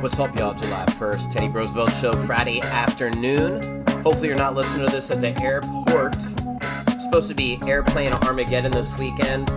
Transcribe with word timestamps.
What's 0.00 0.20
up, 0.20 0.36
y'all? 0.36 0.52
July 0.52 0.84
1st, 0.90 1.32
Teddy 1.32 1.48
Brosevelt 1.48 1.90
Show, 1.94 2.12
Friday 2.26 2.60
afternoon. 2.60 3.82
Hopefully, 4.02 4.28
you're 4.28 4.36
not 4.36 4.54
listening 4.54 4.86
to 4.86 4.92
this 4.92 5.10
at 5.10 5.22
the 5.22 5.40
airport. 5.42 6.14
It's 6.14 7.04
supposed 7.04 7.28
to 7.28 7.34
be 7.34 7.58
airplane 7.66 8.12
Armageddon 8.12 8.72
this 8.72 8.98
weekend. 8.98 9.48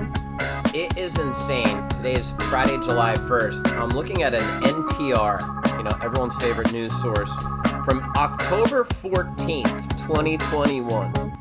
It 0.74 0.98
is 0.98 1.20
insane. 1.20 1.86
Today 1.90 2.14
is 2.14 2.32
Friday, 2.50 2.78
July 2.78 3.16
1st. 3.16 3.78
I'm 3.78 3.90
looking 3.90 4.24
at 4.24 4.34
an 4.34 4.42
NPR, 4.64 5.78
you 5.78 5.84
know, 5.84 5.98
everyone's 6.02 6.38
favorite 6.38 6.72
news 6.72 7.00
source, 7.00 7.38
from 7.84 8.02
October 8.16 8.86
14th, 8.86 9.98
2021. 9.98 11.38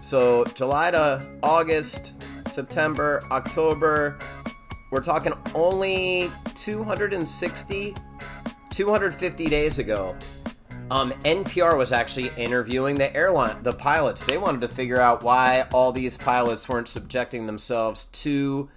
So, 0.00 0.44
July 0.54 0.92
to 0.92 1.28
August, 1.42 2.22
September, 2.50 3.22
October, 3.30 4.18
we're 4.90 5.02
talking 5.02 5.34
only 5.54 6.30
260 6.54 7.94
250 8.80 9.50
days 9.50 9.78
ago, 9.78 10.16
um, 10.90 11.12
NPR 11.22 11.76
was 11.76 11.92
actually 11.92 12.30
interviewing 12.38 12.94
the 12.94 13.14
airline, 13.14 13.62
the 13.62 13.74
pilots. 13.74 14.24
They 14.24 14.38
wanted 14.38 14.62
to 14.62 14.68
figure 14.68 14.98
out 14.98 15.22
why 15.22 15.66
all 15.70 15.92
these 15.92 16.16
pilots 16.16 16.66
weren't 16.66 16.88
subjecting 16.88 17.44
themselves 17.44 18.06
to 18.06 18.70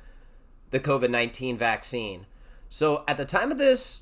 the 0.72 0.82
COVID 0.82 1.10
19 1.10 1.58
vaccine. 1.58 2.26
So 2.68 3.06
at 3.08 3.16
the 3.16 3.24
time 3.24 3.50
of 3.50 3.58
this, 3.58 4.02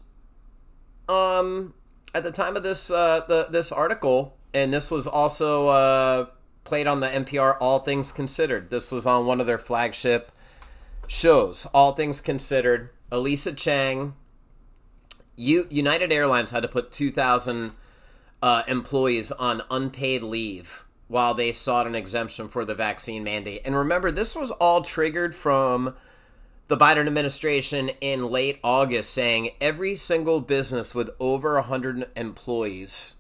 um, 1.08 1.76
at 2.16 2.24
the 2.24 2.32
time 2.32 2.58
of 2.58 2.64
this, 2.64 2.90
uh, 2.90 3.24
the, 3.28 3.50
this 3.52 3.72
article, 3.72 4.36
and 4.56 4.74
this 4.74 4.90
was 4.90 5.06
also 5.06 5.68
uh, 5.68 6.26
played 6.64 6.88
on 6.88 7.00
the 7.00 7.10
NPR 7.10 7.58
All 7.62 7.78
Things 7.78 8.12
Considered. 8.12 8.72
This 8.72 8.92
was 8.92 9.06
on 9.06 9.28
one 9.28 9.40
of 9.40 9.46
their 9.46 9.60
flagship 9.60 10.32
shows, 11.06 11.68
All 11.76 11.92
Things 11.92 12.22
Considered. 12.22 12.90
Ailsa 13.12 13.56
Chang, 13.56 14.16
U- 15.42 15.68
United 15.70 16.14
Airlines 16.14 16.52
had 16.52 16.62
to 16.62 16.68
put 16.68 16.92
2,000 16.92 17.72
uh, 18.42 18.64
employees 18.68 19.32
on 19.32 19.64
unpaid 19.70 20.24
leave 20.24 20.86
while 21.08 21.34
they 21.34 21.52
sought 21.52 21.88
an 21.88 21.96
exemption 21.96 22.48
for 22.48 22.64
the 22.64 22.76
vaccine 22.76 23.24
mandate. 23.24 23.62
And 23.66 23.76
remember, 23.76 24.12
this 24.12 24.36
was 24.36 24.52
all 24.52 24.82
triggered 24.82 25.36
from 25.36 25.96
the 26.68 26.78
Biden 26.78 27.08
administration 27.08 27.90
in 28.00 28.30
late 28.30 28.60
August 28.64 29.14
saying 29.14 29.50
every 29.60 29.96
single 29.96 30.40
business 30.40 30.96
with 30.96 31.10
over 31.20 31.56
100 31.56 32.10
employees 32.16 33.16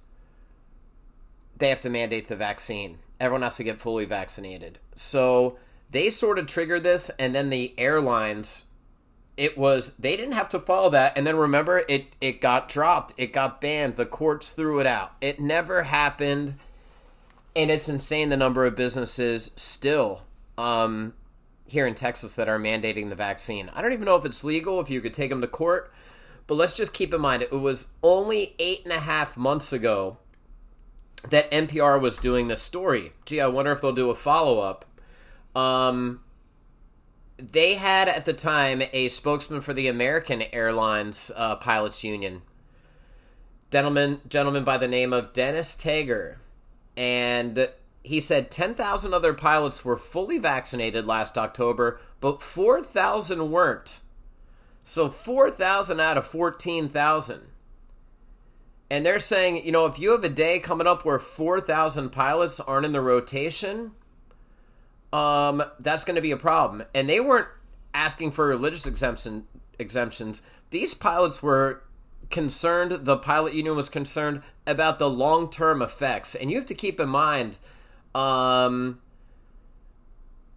they 1.61 1.69
have 1.69 1.81
to 1.81 1.89
mandate 1.91 2.27
the 2.27 2.35
vaccine. 2.35 2.97
Everyone 3.19 3.43
has 3.43 3.57
to 3.57 3.63
get 3.63 3.79
fully 3.79 4.05
vaccinated. 4.05 4.79
So 4.95 5.59
they 5.91 6.09
sort 6.09 6.39
of 6.39 6.47
triggered 6.47 6.81
this 6.81 7.11
and 7.19 7.35
then 7.35 7.51
the 7.51 7.75
airlines 7.77 8.65
it 9.41 9.57
was 9.57 9.95
they 9.95 10.15
didn't 10.15 10.33
have 10.33 10.49
to 10.49 10.59
follow 10.59 10.91
that. 10.91 11.17
And 11.17 11.25
then 11.25 11.35
remember 11.35 11.83
it 11.89 12.15
it 12.21 12.41
got 12.41 12.69
dropped. 12.69 13.15
It 13.17 13.33
got 13.33 13.59
banned. 13.59 13.95
The 13.95 14.05
courts 14.05 14.51
threw 14.51 14.79
it 14.79 14.85
out. 14.85 15.13
It 15.19 15.39
never 15.39 15.81
happened. 15.81 16.53
And 17.55 17.71
it's 17.71 17.89
insane 17.89 18.29
the 18.29 18.37
number 18.37 18.65
of 18.65 18.75
businesses 18.75 19.49
still 19.55 20.21
um, 20.59 21.15
here 21.65 21.87
in 21.87 21.95
texas 21.95 22.35
that 22.35 22.47
are 22.47 22.59
mandating 22.59 23.09
the 23.09 23.15
vaccine. 23.15 23.71
I 23.73 23.81
don't 23.81 23.93
even 23.93 24.05
know 24.05 24.15
if 24.15 24.25
it's 24.25 24.43
legal 24.43 24.79
if 24.79 24.91
you 24.91 25.01
could 25.01 25.13
take 25.13 25.31
them 25.31 25.41
to 25.41 25.47
court 25.47 25.91
but 26.45 26.55
let's 26.55 26.77
just 26.77 26.93
keep 26.93 27.13
in 27.13 27.21
mind 27.21 27.41
it 27.41 27.51
was 27.51 27.87
only 28.03 28.55
eight 28.59 28.83
and 28.83 28.93
a 28.93 28.99
half 28.99 29.37
months 29.37 29.73
ago 29.73 30.17
that 31.29 31.49
npr 31.49 31.99
was 31.99 32.17
doing 32.17 32.47
this 32.47 32.61
story. 32.61 33.13
Gee 33.25 33.41
i 33.41 33.47
wonder 33.47 33.71
if 33.71 33.81
they'll 33.81 33.91
do 33.91 34.11
a 34.11 34.15
follow-up. 34.15 34.85
Um, 35.55 36.21
they 37.41 37.75
had 37.75 38.07
at 38.07 38.25
the 38.25 38.33
time 38.33 38.83
a 38.93 39.07
spokesman 39.07 39.61
for 39.61 39.73
the 39.73 39.87
American 39.87 40.43
Airlines 40.53 41.31
uh, 41.35 41.55
Pilots 41.55 42.03
Union, 42.03 42.43
gentleman 43.71 44.21
gentleman 44.27 44.63
by 44.63 44.77
the 44.77 44.87
name 44.87 45.11
of 45.11 45.33
Dennis 45.33 45.75
Tajer, 45.75 46.35
and 46.95 47.69
he 48.03 48.19
said 48.19 48.51
10,000 48.51 49.13
other 49.13 49.33
pilots 49.33 49.85
were 49.85 49.97
fully 49.97 50.37
vaccinated 50.37 51.05
last 51.05 51.37
October, 51.37 51.99
but 52.19 52.41
4,000 52.41 53.51
weren't. 53.51 54.01
So 54.83 55.09
4,000 55.09 55.99
out 55.99 56.17
of 56.17 56.25
14,000. 56.25 57.41
And 58.89 59.05
they're 59.05 59.19
saying, 59.19 59.65
you 59.65 59.71
know, 59.71 59.85
if 59.85 59.99
you 59.99 60.11
have 60.11 60.23
a 60.23 60.29
day 60.29 60.59
coming 60.59 60.87
up 60.87 61.05
where 61.05 61.19
4,000 61.19 62.09
pilots 62.09 62.59
aren't 62.59 62.85
in 62.85 62.91
the 62.91 63.01
rotation, 63.01 63.91
um, 65.13 65.63
that's 65.79 66.05
going 66.05 66.15
to 66.15 66.21
be 66.21 66.31
a 66.31 66.37
problem. 66.37 66.83
And 66.93 67.09
they 67.09 67.19
weren't 67.19 67.47
asking 67.93 68.31
for 68.31 68.47
religious 68.47 68.87
exemption 68.87 69.45
exemptions. 69.79 70.41
These 70.69 70.93
pilots 70.93 71.43
were 71.43 71.83
concerned. 72.29 73.05
The 73.05 73.17
pilot 73.17 73.53
union 73.53 73.75
was 73.75 73.89
concerned 73.89 74.41
about 74.65 74.99
the 74.99 75.09
long 75.09 75.49
term 75.49 75.81
effects, 75.81 76.35
and 76.35 76.49
you 76.49 76.57
have 76.57 76.65
to 76.67 76.75
keep 76.75 76.99
in 76.99 77.09
mind, 77.09 77.57
um, 78.15 78.99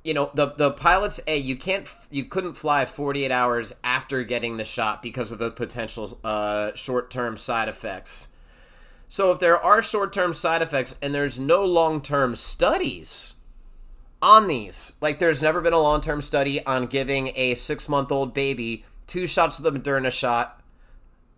you 0.04 0.14
know, 0.14 0.30
the 0.34 0.46
the 0.56 0.70
pilots. 0.70 1.20
A 1.26 1.36
you 1.36 1.56
can't 1.56 1.88
you 2.10 2.24
couldn't 2.24 2.54
fly 2.54 2.84
forty 2.84 3.24
eight 3.24 3.32
hours 3.32 3.74
after 3.82 4.22
getting 4.22 4.56
the 4.56 4.64
shot 4.64 5.02
because 5.02 5.30
of 5.30 5.38
the 5.38 5.50
potential 5.50 6.18
uh, 6.22 6.72
short 6.74 7.10
term 7.10 7.36
side 7.36 7.68
effects. 7.68 8.28
So 9.08 9.30
if 9.30 9.38
there 9.38 9.60
are 9.60 9.82
short 9.82 10.12
term 10.12 10.32
side 10.34 10.62
effects 10.62 10.96
and 11.00 11.14
there's 11.14 11.38
no 11.38 11.64
long 11.64 12.00
term 12.00 12.36
studies 12.36 13.34
on 14.24 14.48
these. 14.48 14.94
Like, 15.02 15.18
there's 15.18 15.42
never 15.42 15.60
been 15.60 15.74
a 15.74 15.78
long 15.78 16.00
term 16.00 16.22
study 16.22 16.64
on 16.64 16.86
giving 16.86 17.32
a 17.36 17.54
six 17.54 17.88
month 17.88 18.10
old 18.10 18.32
baby 18.32 18.84
two 19.06 19.26
shots 19.26 19.58
of 19.58 19.64
the 19.64 19.78
Moderna 19.78 20.10
shot, 20.10 20.62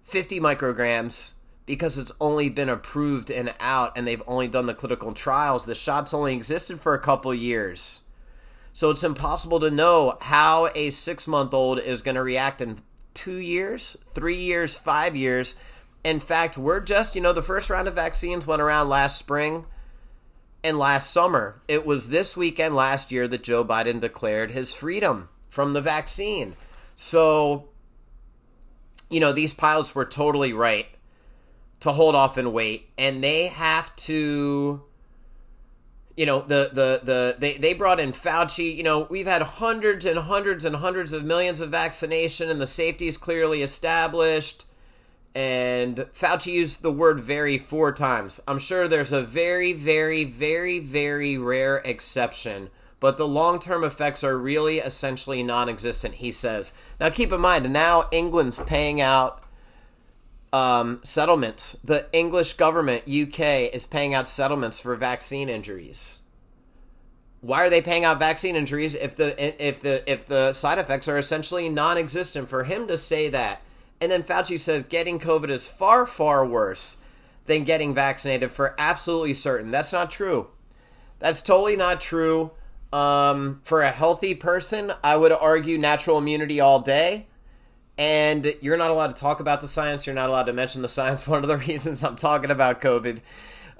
50 0.05 0.39
micrograms, 0.39 1.35
because 1.67 1.99
it's 1.99 2.13
only 2.21 2.49
been 2.49 2.69
approved 2.69 3.29
and 3.29 3.53
out 3.59 3.93
and 3.97 4.07
they've 4.07 4.23
only 4.29 4.47
done 4.47 4.67
the 4.67 4.75
clinical 4.75 5.13
trials. 5.13 5.67
The 5.67 5.75
shots 5.75 6.15
only 6.15 6.33
existed 6.33 6.81
for 6.81 6.95
a 6.95 7.01
couple 7.01 7.35
years. 7.35 8.03
So 8.73 8.91
it's 8.91 9.03
impossible 9.03 9.59
to 9.61 9.71
know 9.71 10.17
how 10.21 10.69
a 10.77 10.91
six 10.91 11.27
month 11.27 11.53
old 11.53 11.81
is 11.81 12.03
going 12.03 12.15
to 12.15 12.23
react 12.23 12.61
in 12.61 12.79
two 13.15 13.39
years, 13.39 13.97
three 14.11 14.37
years, 14.37 14.77
five 14.77 15.17
years. 15.17 15.57
In 16.05 16.21
fact, 16.21 16.57
we're 16.57 16.81
just, 16.81 17.17
you 17.17 17.21
know, 17.21 17.33
the 17.33 17.43
first 17.43 17.69
round 17.69 17.89
of 17.89 17.95
vaccines 17.95 18.47
went 18.47 18.63
around 18.63 18.89
last 18.89 19.19
spring 19.19 19.65
and 20.67 20.79
last 20.79 21.13
summer. 21.13 21.61
It 21.69 21.87
was 21.87 22.09
this 22.09 22.37
weekend 22.37 22.75
last 22.75 23.13
year 23.13 23.29
that 23.29 23.45
Joe 23.45 23.65
Biden 23.65 24.01
declared 24.01 24.51
his 24.51 24.75
freedom 24.75 25.29
from 25.49 25.73
the 25.73 25.81
vaccine. 25.81 26.55
So, 26.97 27.69
you 29.09 29.21
know, 29.21 29.33
these 29.33 29.55
pilots 29.55 29.95
were 29.95 30.05
totally 30.05 30.53
right 30.53 30.89
to 31.81 31.93
hold 31.93 32.17
off 32.17 32.37
and 32.37 32.53
wait, 32.53 32.91
and 32.99 33.23
they 33.23 33.47
have 33.47 33.95
to. 33.97 34.83
You 36.17 36.25
know 36.25 36.41
the 36.41 36.71
the 36.73 37.01
the 37.05 37.37
they 37.39 37.59
they 37.59 37.75
brought 37.75 38.01
in 38.01 38.13
Fauci. 38.13 38.75
You 38.75 38.83
know 38.83 39.07
we've 39.11 39.27
had 39.27 39.43
hundreds 39.43 40.07
and 40.07 40.19
hundreds 40.19 40.65
and 40.65 40.77
hundreds 40.77 41.13
of 41.13 41.25
millions 41.25 41.61
of 41.61 41.69
vaccination, 41.69 42.49
and 42.49 42.59
the 42.59 42.67
safety 42.67 43.07
is 43.07 43.19
clearly 43.19 43.61
established 43.61 44.65
and 45.37 45.97
Fauci 46.15 46.55
used 46.55 46.81
the 46.81 46.91
word 46.91 47.21
very 47.21 47.59
four 47.59 47.93
times. 47.93 48.41
I'm 48.49 48.59
sure 48.59 48.89
there's 48.89 49.13
a 49.13 49.21
very, 49.21 49.75
very, 49.75 50.25
very, 50.25 50.79
very 50.79 51.37
rare 51.37 51.77
exception, 51.85 52.71
but 53.01 53.19
the 53.19 53.29
long 53.29 53.61
term 53.61 53.85
effects 53.85 54.25
are 54.25 54.39
really 54.39 54.79
essentially 54.79 55.43
non 55.43 55.69
existent, 55.69 56.15
he 56.15 56.33
says. 56.33 56.73
Now, 56.99 57.11
keep 57.11 57.33
in 57.33 57.43
mind, 57.43 57.71
now 57.71 58.09
England's 58.11 58.61
paying 58.61 59.03
out 59.03 59.45
um, 60.55 61.01
settlements. 61.03 61.73
The 61.85 62.07
English 62.15 62.55
government, 62.55 63.03
UK, 63.03 63.75
is 63.75 63.87
paying 63.87 64.15
out 64.15 64.27
settlements 64.27 64.81
for 64.81 64.97
vaccine 64.97 65.51
injuries. 65.51 66.23
Why 67.43 67.63
are 67.63 67.69
they 67.69 67.83
paying 67.83 68.07
out 68.07 68.19
vaccine 68.19 68.57
injuries 68.57 68.95
if 68.95 69.15
the 69.15 69.37
if 69.63 69.81
the 69.81 70.11
if 70.11 70.25
the 70.25 70.55
side 70.55 70.79
effects 70.79 71.09
are 71.09 71.19
essentially 71.19 71.69
non-existent? 71.69 72.49
For 72.49 72.65
him 72.65 72.89
to 72.89 72.97
say 72.97 73.29
that 73.29 73.61
and 74.01 74.13
then 74.13 74.23
Fauci 74.23 74.59
says 74.59 74.85
getting 74.85 75.19
COVID 75.19 75.51
is 75.51 75.69
far, 75.69 76.07
far 76.07 76.45
worse 76.45 76.99
than 77.47 77.65
getting 77.65 77.95
vaccinated 77.95 78.53
for 78.53 78.75
absolutely 78.79 79.35
certain. 79.35 79.71
That's 79.71 79.93
not 79.93 80.11
true. 80.11 80.49
That's 81.19 81.43
totally 81.43 81.77
not 81.77 82.01
true. 82.01 82.51
Um, 82.93 83.61
for 83.63 83.83
a 83.83 83.91
healthy 83.91 84.35
person, 84.35 84.93
I 85.03 85.17
would 85.17 85.33
argue 85.33 85.79
natural 85.79 86.19
immunity 86.19 86.61
all 86.61 86.81
day. 86.81 87.27
And 87.99 88.55
you're 88.61 88.77
not 88.77 88.91
allowed 88.91 89.09
to 89.09 89.21
talk 89.21 89.41
about 89.41 89.63
the 89.63 89.69
science. 89.69 90.07
You're 90.07 90.15
not 90.15 90.29
allowed 90.29 90.45
to 90.45 90.53
mention 90.53 90.83
the 90.83 90.89
science. 90.89 91.27
One 91.29 91.43
of 91.43 91.49
the 91.49 91.57
reasons 91.57 92.05
I'm 92.05 92.17
talking 92.17 92.51
about 92.51 92.83
COVID 92.83 93.21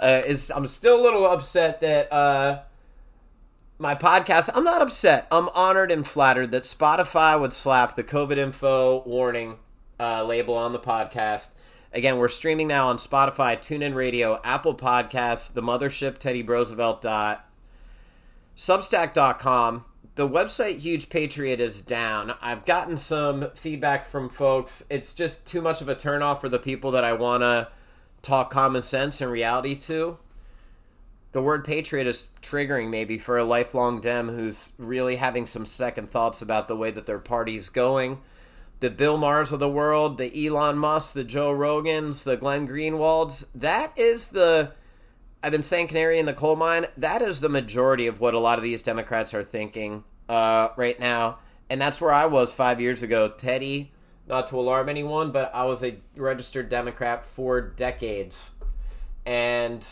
uh, 0.01 0.23
is 0.27 0.51
I'm 0.51 0.67
still 0.67 0.99
a 0.99 1.03
little 1.03 1.27
upset 1.27 1.81
that 1.83 2.11
uh, 2.11 2.63
my 3.79 3.95
podcast. 3.95 4.49
I'm 4.55 4.65
not 4.65 4.81
upset. 4.81 5.27
I'm 5.31 5.51
honored 5.51 5.93
and 5.93 6.07
flattered 6.07 6.51
that 6.53 6.63
Spotify 6.63 7.39
would 7.39 7.53
slap 7.53 7.95
the 7.95 8.05
COVID 8.05 8.39
info 8.39 9.03
warning 9.05 9.57
uh, 9.99 10.25
label 10.25 10.55
on 10.55 10.73
the 10.73 10.79
podcast. 10.79 11.53
Again, 11.93 12.19
we're 12.19 12.29
streaming 12.29 12.69
now 12.69 12.89
on 12.89 12.97
Spotify, 12.97 13.57
TuneIn 13.57 13.95
Radio, 13.95 14.41
Apple 14.45 14.75
Podcasts, 14.75 15.53
the 15.53 15.63
mothership, 15.63 16.19
Teddy 16.19 16.43
Brosevelt. 16.43 17.01
dot 17.01 17.49
Substack.com. 18.57 19.85
the 20.15 20.29
website 20.29 20.79
Huge 20.79 21.11
Patriot 21.11 21.61
is 21.61 21.83
down. 21.83 22.35
I've 22.41 22.65
gotten 22.65 22.97
some 22.97 23.51
feedback 23.55 24.05
from 24.05 24.29
folks. 24.29 24.87
It's 24.89 25.13
just 25.13 25.47
too 25.47 25.61
much 25.61 25.81
of 25.81 25.89
a 25.89 25.95
turnoff 25.95 26.41
for 26.41 26.49
the 26.49 26.59
people 26.59 26.91
that 26.93 27.05
I 27.05 27.13
want 27.13 27.43
to 27.43 27.69
talk 28.23 28.51
common 28.51 28.83
sense 28.83 29.21
and 29.21 29.31
reality 29.31 29.75
to. 29.75 30.19
The 31.33 31.43
word 31.43 31.65
patriot 31.67 32.07
is 32.07 32.29
triggering 32.41 32.89
maybe 32.89 33.19
for 33.19 33.37
a 33.37 33.45
lifelong 33.45 34.01
Dem 34.01 34.29
who's 34.31 34.73
really 34.79 35.17
having 35.17 35.45
some 35.45 35.67
second 35.67 36.09
thoughts 36.09 36.41
about 36.41 36.67
the 36.67 36.77
way 36.77 36.91
that 36.91 37.05
their 37.05 37.19
party's 37.19 37.69
going. 37.69 38.21
The 38.81 38.91
Bill 38.91 39.17
Maher's 39.17 39.53
of 39.53 39.61
the 39.61 39.71
world, 39.71 40.19
the 40.19 40.47
Elon 40.47 40.77
Musk, 40.77 41.15
the 41.15 41.25
Joe 41.25 41.51
Rogans, 41.51 42.25
the 42.25 42.37
Glenn 42.37 42.69
Greenwalds, 42.69 43.47
that 43.55 43.97
is 43.99 44.29
the 44.29 44.73
I've 45.43 45.53
been 45.53 45.63
saying 45.63 45.89
canary 45.89 46.19
in 46.19 46.27
the 46.27 46.33
coal 46.33 46.57
mine. 46.57 46.87
That 46.97 47.23
is 47.23 47.41
the 47.41 47.49
majority 47.49 48.07
of 48.07 48.21
what 48.21 48.35
a 48.35 48.39
lot 48.39 48.59
of 48.59 48.65
these 48.65 48.83
Democrats 48.83 49.33
are 49.33 49.45
thinking 49.45 50.05
uh, 50.29 50.71
right 50.77 50.99
now, 50.99 51.39
and 51.71 51.81
that's 51.81 52.01
where 52.01 52.13
I 52.13 52.27
was 52.27 52.53
five 52.53 52.81
years 52.81 53.03
ago. 53.03 53.29
Teddy, 53.29 53.93
not 54.27 54.49
to 54.49 54.59
alarm 54.59 54.89
anyone, 54.89 55.31
but 55.31 55.55
I 55.55 55.65
was 55.65 55.85
a 55.85 55.99
registered 56.17 56.69
Democrat 56.69 57.25
for 57.25 57.61
decades, 57.61 58.57
and 59.25 59.87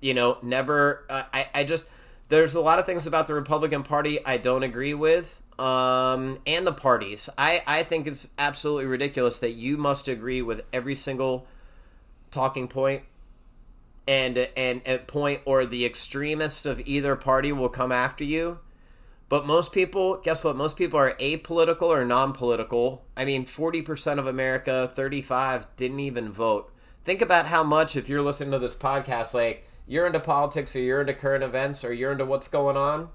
you 0.00 0.14
know, 0.14 0.38
never. 0.42 1.04
Uh, 1.08 1.22
I 1.32 1.48
I 1.54 1.64
just 1.64 1.86
there's 2.28 2.54
a 2.54 2.60
lot 2.60 2.78
of 2.78 2.86
things 2.86 3.06
about 3.06 3.26
the 3.26 3.34
Republican 3.34 3.82
Party 3.82 4.24
I 4.26 4.36
don't 4.36 4.62
agree 4.62 4.94
with. 4.94 5.42
Um, 5.58 6.38
and 6.46 6.66
the 6.66 6.72
parties. 6.72 7.30
I, 7.38 7.62
I 7.66 7.82
think 7.82 8.06
it's 8.06 8.28
absolutely 8.38 8.86
ridiculous 8.86 9.38
that 9.38 9.52
you 9.52 9.78
must 9.78 10.06
agree 10.06 10.42
with 10.42 10.62
every 10.72 10.94
single 10.94 11.46
talking 12.30 12.68
point 12.68 13.02
and 14.08 14.48
and 14.56 14.86
at 14.86 15.06
point 15.06 15.40
or 15.44 15.66
the 15.66 15.84
extremists 15.84 16.66
of 16.66 16.80
either 16.86 17.16
party 17.16 17.52
will 17.52 17.68
come 17.68 17.92
after 17.92 18.24
you. 18.24 18.58
But 19.28 19.46
most 19.46 19.72
people, 19.72 20.18
guess 20.18 20.44
what? 20.44 20.54
Most 20.54 20.76
people 20.76 21.00
are 21.00 21.14
apolitical 21.14 21.88
or 21.88 22.04
non-political. 22.04 23.04
I 23.16 23.24
mean, 23.24 23.44
40% 23.44 24.20
of 24.20 24.26
America, 24.28 24.88
35 24.94 25.66
didn't 25.74 25.98
even 25.98 26.30
vote. 26.30 26.72
Think 27.02 27.20
about 27.20 27.46
how 27.46 27.64
much 27.64 27.96
if 27.96 28.08
you're 28.08 28.22
listening 28.22 28.52
to 28.52 28.60
this 28.60 28.76
podcast 28.76 29.34
like 29.34 29.68
you're 29.84 30.06
into 30.06 30.20
politics 30.20 30.76
or 30.76 30.80
you're 30.80 31.00
into 31.00 31.14
current 31.14 31.42
events 31.42 31.84
or 31.84 31.92
you're 31.92 32.12
into 32.12 32.24
what's 32.24 32.46
going 32.46 32.76
on. 32.76 33.08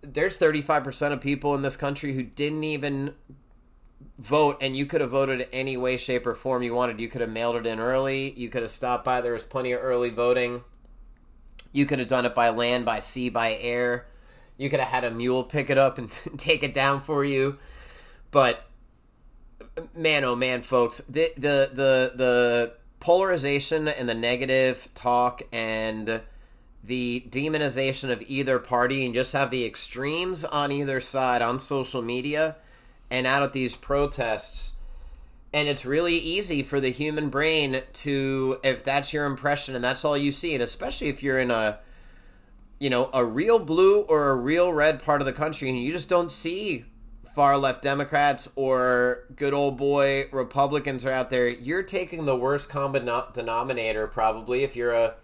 There's 0.00 0.38
35% 0.38 1.12
of 1.12 1.20
people 1.20 1.54
in 1.54 1.62
this 1.62 1.76
country 1.76 2.14
who 2.14 2.22
didn't 2.22 2.64
even 2.64 3.14
vote 4.18 4.58
and 4.60 4.76
you 4.76 4.84
could 4.84 5.00
have 5.00 5.10
voted 5.10 5.48
any 5.52 5.76
way 5.76 5.96
shape 5.96 6.26
or 6.26 6.34
form 6.34 6.62
you 6.62 6.74
wanted. 6.74 7.00
You 7.00 7.08
could 7.08 7.20
have 7.20 7.32
mailed 7.32 7.56
it 7.56 7.66
in 7.66 7.78
early. 7.78 8.32
You 8.32 8.48
could 8.48 8.62
have 8.62 8.70
stopped 8.70 9.04
by. 9.04 9.20
There 9.20 9.32
was 9.32 9.44
plenty 9.44 9.72
of 9.72 9.80
early 9.82 10.10
voting. 10.10 10.62
You 11.72 11.86
could 11.86 11.98
have 11.98 12.08
done 12.08 12.26
it 12.26 12.34
by 12.34 12.50
land 12.50 12.84
by 12.84 13.00
sea 13.00 13.28
by 13.28 13.54
air. 13.54 14.06
You 14.56 14.68
could 14.68 14.80
have 14.80 14.88
had 14.88 15.04
a 15.04 15.10
mule 15.10 15.44
pick 15.44 15.70
it 15.70 15.78
up 15.78 15.98
and 15.98 16.10
take 16.36 16.62
it 16.62 16.74
down 16.74 17.00
for 17.00 17.24
you. 17.24 17.58
But 18.30 18.64
man 19.94 20.24
oh 20.24 20.34
man 20.34 20.60
folks 20.62 20.98
the 21.02 21.32
the 21.36 21.70
the, 21.72 22.12
the 22.16 22.72
polarization 22.98 23.86
and 23.86 24.08
the 24.08 24.14
negative 24.14 24.88
talk 24.94 25.42
and 25.52 26.20
the 26.82 27.24
demonization 27.28 28.10
of 28.10 28.22
either 28.28 28.58
party 28.58 29.04
and 29.04 29.14
just 29.14 29.32
have 29.32 29.50
the 29.50 29.64
extremes 29.64 30.44
on 30.44 30.72
either 30.72 31.00
side 31.00 31.42
on 31.42 31.58
social 31.58 32.02
media 32.02 32.56
and 33.10 33.26
out 33.26 33.42
at 33.42 33.52
these 33.52 33.74
protests. 33.74 34.76
And 35.52 35.68
it's 35.68 35.84
really 35.84 36.16
easy 36.16 36.62
for 36.62 36.78
the 36.78 36.90
human 36.90 37.30
brain 37.30 37.82
to 37.94 38.60
if 38.62 38.84
that's 38.84 39.12
your 39.12 39.24
impression 39.24 39.74
and 39.74 39.82
that's 39.82 40.04
all 40.04 40.16
you 40.16 40.30
see 40.30 40.54
and 40.54 40.62
especially 40.62 41.08
if 41.08 41.22
you're 41.22 41.38
in 41.38 41.50
a 41.50 41.78
you 42.78 42.90
know 42.90 43.08
a 43.14 43.24
real 43.24 43.58
blue 43.58 44.02
or 44.02 44.28
a 44.28 44.34
real 44.34 44.72
red 44.72 45.02
part 45.02 45.22
of 45.22 45.26
the 45.26 45.32
country 45.32 45.70
and 45.70 45.78
you 45.78 45.90
just 45.90 46.08
don't 46.08 46.30
see 46.30 46.84
far 47.34 47.56
left 47.56 47.82
democrats 47.82 48.52
or 48.56 49.24
good 49.36 49.54
old 49.54 49.78
boy 49.78 50.28
republicans 50.32 51.06
are 51.06 51.12
out 51.12 51.30
there 51.30 51.48
you're 51.48 51.82
taking 51.82 52.26
the 52.26 52.36
worst 52.36 52.68
common 52.68 53.08
denominator 53.32 54.06
probably 54.06 54.62
if 54.62 54.76
you're 54.76 54.92
a 54.92 55.14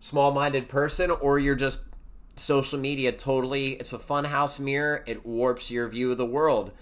small-minded 0.00 0.68
person 0.68 1.10
or 1.10 1.38
you're 1.38 1.54
just 1.54 1.82
social 2.36 2.78
media 2.78 3.10
totally 3.10 3.72
it's 3.72 3.92
a 3.92 3.98
fun 3.98 4.24
house 4.24 4.60
mirror 4.60 5.02
it 5.06 5.26
warps 5.26 5.70
your 5.70 5.88
view 5.88 6.12
of 6.12 6.18
the 6.18 6.26
world 6.26 6.72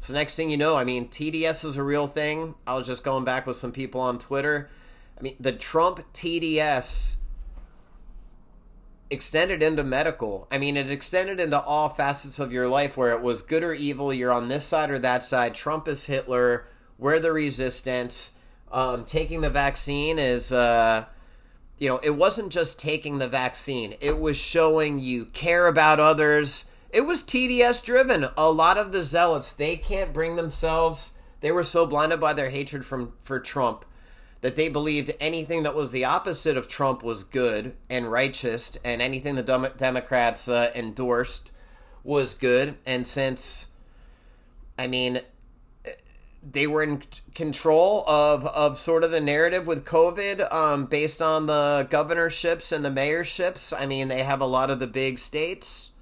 so 0.00 0.14
next 0.14 0.34
thing 0.34 0.50
you 0.50 0.56
know, 0.56 0.76
I 0.76 0.84
mean, 0.84 1.08
TDS 1.08 1.62
is 1.66 1.76
a 1.76 1.82
real 1.82 2.06
thing. 2.06 2.54
I 2.66 2.74
was 2.74 2.86
just 2.86 3.04
going 3.04 3.24
back 3.24 3.46
with 3.46 3.58
some 3.58 3.70
people 3.70 4.00
on 4.00 4.18
Twitter. 4.18 4.70
I 5.16 5.20
mean, 5.20 5.36
the 5.38 5.52
Trump 5.52 6.02
TDS 6.14 7.16
extended 9.10 9.62
into 9.62 9.84
medical. 9.84 10.48
I 10.50 10.56
mean, 10.56 10.78
it 10.78 10.90
extended 10.90 11.38
into 11.38 11.60
all 11.60 11.90
facets 11.90 12.38
of 12.38 12.50
your 12.50 12.66
life 12.66 12.96
where 12.96 13.10
it 13.10 13.20
was 13.20 13.42
good 13.42 13.62
or 13.62 13.74
evil. 13.74 14.12
You're 14.12 14.32
on 14.32 14.48
this 14.48 14.64
side 14.64 14.90
or 14.90 14.98
that 15.00 15.22
side. 15.22 15.54
Trump 15.54 15.86
is 15.86 16.06
Hitler. 16.06 16.66
We're 16.96 17.20
the 17.20 17.32
resistance. 17.32 18.32
Um, 18.72 19.04
taking 19.04 19.42
the 19.42 19.50
vaccine 19.50 20.18
is, 20.18 20.50
uh, 20.50 21.04
you 21.80 21.88
know, 21.88 21.98
it 22.04 22.10
wasn't 22.10 22.52
just 22.52 22.78
taking 22.78 23.18
the 23.18 23.26
vaccine, 23.26 23.96
it 24.00 24.20
was 24.20 24.36
showing 24.36 25.00
you 25.00 25.24
care 25.24 25.66
about 25.66 25.98
others 25.98 26.70
it 26.92 27.06
was 27.06 27.22
TDS 27.22 27.84
driven. 27.84 28.28
A 28.36 28.50
lot 28.50 28.76
of 28.76 28.90
the 28.90 29.02
zealots, 29.02 29.52
they 29.52 29.76
can't 29.76 30.12
bring 30.12 30.36
themselves. 30.36 31.16
They 31.40 31.52
were 31.52 31.62
so 31.62 31.86
blinded 31.86 32.20
by 32.20 32.32
their 32.32 32.50
hatred 32.50 32.84
from 32.84 33.12
for 33.20 33.38
Trump 33.38 33.84
that 34.40 34.56
they 34.56 34.68
believed 34.68 35.14
anything 35.20 35.62
that 35.62 35.74
was 35.74 35.92
the 35.92 36.04
opposite 36.04 36.56
of 36.56 36.66
Trump 36.66 37.02
was 37.02 37.24
good 37.24 37.76
and 37.88 38.10
righteous, 38.10 38.76
and 38.84 39.00
anything 39.00 39.34
the 39.34 39.42
Dem- 39.42 39.68
Democrats 39.76 40.48
uh, 40.48 40.72
endorsed 40.74 41.52
was 42.02 42.34
good. 42.34 42.76
And 42.86 43.06
since, 43.06 43.68
I 44.78 44.86
mean, 44.86 45.20
they 46.42 46.66
were 46.66 46.82
in 46.82 47.02
control 47.34 48.04
of, 48.08 48.46
of 48.46 48.76
sort 48.78 49.04
of 49.04 49.10
the 49.10 49.20
narrative 49.20 49.66
with 49.66 49.84
COVID 49.84 50.52
um, 50.52 50.86
based 50.86 51.20
on 51.20 51.46
the 51.46 51.86
governorships 51.90 52.72
and 52.72 52.84
the 52.84 52.90
mayorships. 52.90 53.78
I 53.78 53.86
mean, 53.86 54.08
they 54.08 54.22
have 54.22 54.40
a 54.40 54.46
lot 54.46 54.70
of 54.70 54.78
the 54.78 54.86
big 54.86 55.18
states 55.18 55.92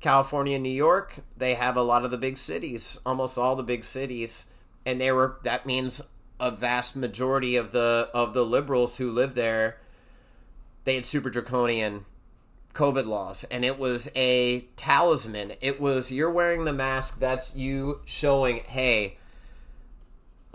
California, 0.00 0.58
New 0.58 0.68
York, 0.68 1.16
they 1.36 1.54
have 1.54 1.76
a 1.76 1.82
lot 1.82 2.04
of 2.04 2.10
the 2.10 2.18
big 2.18 2.36
cities, 2.36 3.00
almost 3.04 3.36
all 3.36 3.56
the 3.56 3.64
big 3.64 3.82
cities, 3.82 4.50
and 4.86 5.00
they 5.00 5.10
were 5.10 5.38
that 5.42 5.66
means 5.66 6.00
a 6.38 6.50
vast 6.50 6.94
majority 6.94 7.56
of 7.56 7.72
the 7.72 8.08
of 8.14 8.32
the 8.32 8.44
liberals 8.44 8.98
who 8.98 9.10
live 9.10 9.34
there 9.34 9.78
they 10.84 10.94
had 10.94 11.04
super 11.04 11.28
draconian 11.28 12.04
covid 12.74 13.06
laws. 13.06 13.44
And 13.44 13.64
it 13.64 13.78
was 13.78 14.08
a 14.14 14.60
talisman. 14.76 15.54
It 15.60 15.80
was 15.80 16.12
you're 16.12 16.30
wearing 16.30 16.64
the 16.64 16.72
mask 16.72 17.18
that's 17.18 17.56
you 17.56 18.00
showing 18.04 18.58
hey 18.58 19.18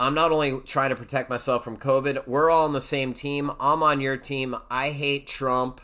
I'm 0.04 0.14
not 0.14 0.32
only 0.32 0.60
trying 0.62 0.90
to 0.90 0.96
protect 0.96 1.30
myself 1.30 1.64
from 1.64 1.78
COVID, 1.78 2.28
we're 2.28 2.50
all 2.50 2.66
on 2.66 2.74
the 2.74 2.82
same 2.82 3.14
team. 3.14 3.52
I'm 3.60 3.82
on 3.82 4.02
your 4.02 4.18
team. 4.18 4.56
I 4.70 4.92
hate 4.92 5.28
Trump 5.28 5.82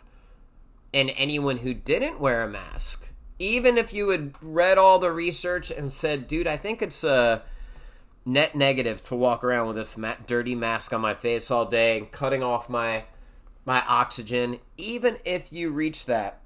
and 0.94 1.12
anyone 1.16 1.58
who 1.58 1.74
didn't 1.74 2.20
wear 2.20 2.44
a 2.44 2.48
mask 2.48 3.10
even 3.40 3.78
if 3.78 3.94
you 3.94 4.10
had 4.10 4.34
read 4.42 4.78
all 4.78 5.00
the 5.00 5.12
research 5.12 5.72
and 5.72 5.92
said, 5.92 6.28
dude, 6.28 6.46
I 6.46 6.58
think 6.58 6.82
it's 6.82 7.06
a 7.06 7.42
net 8.26 8.54
negative 8.54 9.02
to 9.04 9.16
walk 9.16 9.44
around 9.44 9.68
with 9.68 9.78
this 9.78 9.98
ma- 9.98 10.16
dirty 10.28 10.56
mask 10.56 10.94
on 10.94 11.00
my 11.00 11.14
face 11.14 11.50
all 11.50 11.66
day, 11.66 12.10
cutting 12.12 12.44
off 12.44 12.70
my 12.70 13.06
my 13.66 13.84
oxygen, 13.88 14.60
even 14.78 15.18
if 15.26 15.54
you 15.54 15.70
reach 15.70 16.06
that 16.06 16.40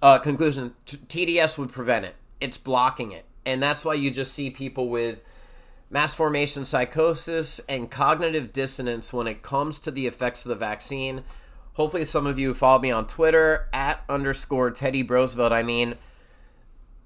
uh, 0.00 0.18
conclusion, 0.18 0.74
t- 0.86 0.96
TDS 0.96 1.58
would 1.58 1.70
prevent 1.70 2.06
it. 2.06 2.14
It's 2.40 2.56
blocking 2.56 3.12
it, 3.12 3.26
and 3.44 3.62
that's 3.62 3.84
why 3.84 3.94
you 3.94 4.10
just 4.10 4.32
see 4.32 4.50
people 4.50 4.88
with 4.88 5.20
mass 5.90 6.14
formation 6.14 6.64
psychosis 6.64 7.60
and 7.68 7.90
cognitive 7.90 8.52
dissonance 8.52 9.12
when 9.12 9.26
it 9.26 9.42
comes 9.42 9.80
to 9.80 9.90
the 9.90 10.06
effects 10.06 10.44
of 10.44 10.50
the 10.50 10.56
vaccine 10.56 11.22
Hopefully, 11.78 12.04
some 12.04 12.26
of 12.26 12.38
you 12.40 12.52
follow 12.54 12.80
me 12.80 12.90
on 12.90 13.06
Twitter 13.06 13.68
at 13.72 14.02
underscore 14.08 14.72
Teddy 14.72 15.02
Brosevelt. 15.02 15.52
I 15.52 15.62
mean, 15.62 15.94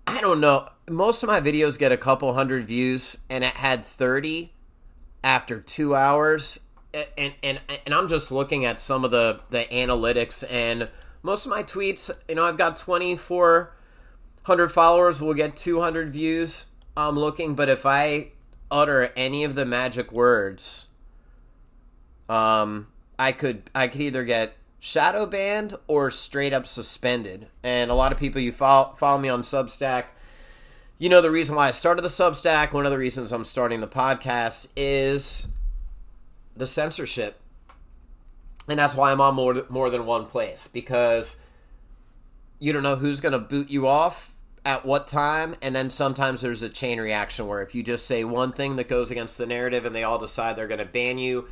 I 0.06 0.18
don't 0.22 0.40
know. 0.40 0.70
Most 0.88 1.22
of 1.22 1.28
my 1.28 1.42
videos 1.42 1.78
get 1.78 1.92
a 1.92 1.98
couple 1.98 2.32
hundred 2.32 2.66
views, 2.66 3.18
and 3.28 3.44
it 3.44 3.52
had 3.52 3.84
30 3.84 4.50
after 5.22 5.60
two 5.60 5.94
hours. 5.94 6.70
And, 7.18 7.34
and, 7.42 7.60
and 7.84 7.94
I'm 7.94 8.08
just 8.08 8.32
looking 8.32 8.64
at 8.64 8.80
some 8.80 9.04
of 9.04 9.10
the, 9.10 9.40
the 9.50 9.66
analytics, 9.70 10.42
and 10.50 10.90
most 11.22 11.44
of 11.44 11.50
my 11.50 11.62
tweets, 11.62 12.10
you 12.26 12.36
know, 12.36 12.44
I've 12.44 12.56
got 12.56 12.76
2,400 12.76 14.68
followers, 14.72 15.20
will 15.20 15.34
get 15.34 15.54
200 15.54 16.10
views. 16.10 16.68
I'm 16.96 17.18
looking, 17.18 17.54
but 17.54 17.68
if 17.68 17.84
I 17.84 18.28
utter 18.72 19.12
any 19.14 19.44
of 19.44 19.54
the 19.54 19.64
magic 19.64 20.10
words, 20.10 20.88
um, 22.28 22.88
I 23.18 23.30
could 23.30 23.70
I 23.74 23.86
could 23.86 24.00
either 24.00 24.24
get 24.24 24.56
shadow 24.80 25.26
banned 25.26 25.74
or 25.86 26.10
straight 26.10 26.52
up 26.52 26.66
suspended. 26.66 27.46
And 27.62 27.90
a 27.90 27.94
lot 27.94 28.10
of 28.10 28.18
people 28.18 28.40
you 28.40 28.50
follow, 28.50 28.94
follow 28.94 29.18
me 29.18 29.28
on 29.28 29.42
Substack, 29.42 30.06
you 30.98 31.08
know 31.08 31.20
the 31.20 31.30
reason 31.30 31.54
why 31.54 31.68
I 31.68 31.70
started 31.70 32.02
the 32.02 32.08
Substack. 32.08 32.72
One 32.72 32.86
of 32.86 32.90
the 32.90 32.98
reasons 32.98 33.32
I'm 33.32 33.44
starting 33.44 33.80
the 33.80 33.88
podcast 33.88 34.68
is 34.76 35.48
the 36.56 36.66
censorship. 36.66 37.40
And 38.68 38.78
that's 38.78 38.94
why 38.94 39.10
I'm 39.10 39.20
on 39.20 39.34
more, 39.34 39.66
more 39.68 39.90
than 39.90 40.06
one 40.06 40.26
place 40.26 40.68
because 40.68 41.40
you 42.60 42.72
don't 42.72 42.84
know 42.84 42.94
who's 42.94 43.20
going 43.20 43.32
to 43.32 43.40
boot 43.40 43.70
you 43.70 43.88
off 43.88 44.31
at 44.64 44.84
what 44.84 45.08
time, 45.08 45.56
and 45.60 45.74
then 45.74 45.90
sometimes 45.90 46.40
there's 46.40 46.62
a 46.62 46.68
chain 46.68 47.00
reaction 47.00 47.46
where 47.46 47.62
if 47.62 47.74
you 47.74 47.82
just 47.82 48.06
say 48.06 48.22
one 48.22 48.52
thing 48.52 48.76
that 48.76 48.88
goes 48.88 49.10
against 49.10 49.38
the 49.38 49.46
narrative 49.46 49.84
and 49.84 49.94
they 49.94 50.04
all 50.04 50.18
decide 50.18 50.54
they're 50.54 50.68
going 50.68 50.78
to 50.78 50.84
ban 50.84 51.18
you, 51.18 51.48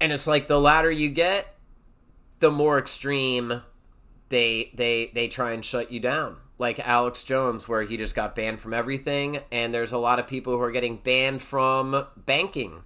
and 0.00 0.12
it's 0.12 0.26
like 0.26 0.48
the 0.48 0.60
louder 0.60 0.90
you 0.90 1.08
get, 1.08 1.54
the 2.40 2.50
more 2.50 2.78
extreme 2.78 3.62
they 4.30 4.70
they 4.74 5.12
they 5.14 5.28
try 5.28 5.52
and 5.52 5.64
shut 5.64 5.92
you 5.92 6.00
down. 6.00 6.36
Like 6.58 6.80
Alex 6.80 7.24
Jones, 7.24 7.68
where 7.68 7.82
he 7.82 7.96
just 7.96 8.14
got 8.14 8.36
banned 8.36 8.60
from 8.60 8.74
everything, 8.74 9.40
and 9.50 9.72
there's 9.72 9.92
a 9.92 9.98
lot 9.98 10.18
of 10.18 10.26
people 10.26 10.52
who 10.52 10.62
are 10.62 10.72
getting 10.72 10.96
banned 10.96 11.42
from 11.42 12.06
banking. 12.16 12.82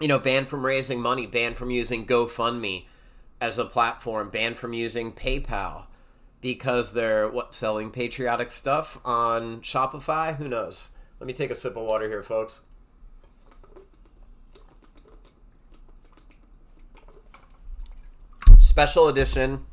You 0.00 0.08
know, 0.08 0.18
banned 0.18 0.48
from 0.48 0.66
raising 0.66 1.00
money, 1.00 1.26
banned 1.26 1.56
from 1.56 1.70
using 1.70 2.04
GoFundMe 2.04 2.86
as 3.40 3.58
a 3.58 3.64
platform, 3.64 4.28
banned 4.30 4.58
from 4.58 4.72
using 4.72 5.12
PayPal 5.12 5.86
because 6.44 6.92
they're 6.92 7.26
what 7.26 7.54
selling 7.54 7.90
patriotic 7.90 8.50
stuff 8.50 9.00
on 9.02 9.62
Shopify. 9.62 10.36
Who 10.36 10.46
knows? 10.46 10.90
Let 11.18 11.26
me 11.26 11.32
take 11.32 11.50
a 11.50 11.54
sip 11.54 11.74
of 11.74 11.86
water 11.86 12.06
here, 12.06 12.22
folks. 12.22 12.66
Special 18.58 19.08
edition 19.08 19.64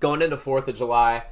going 0.00 0.22
into 0.22 0.38
4th 0.38 0.66
of 0.68 0.76
July. 0.76 1.24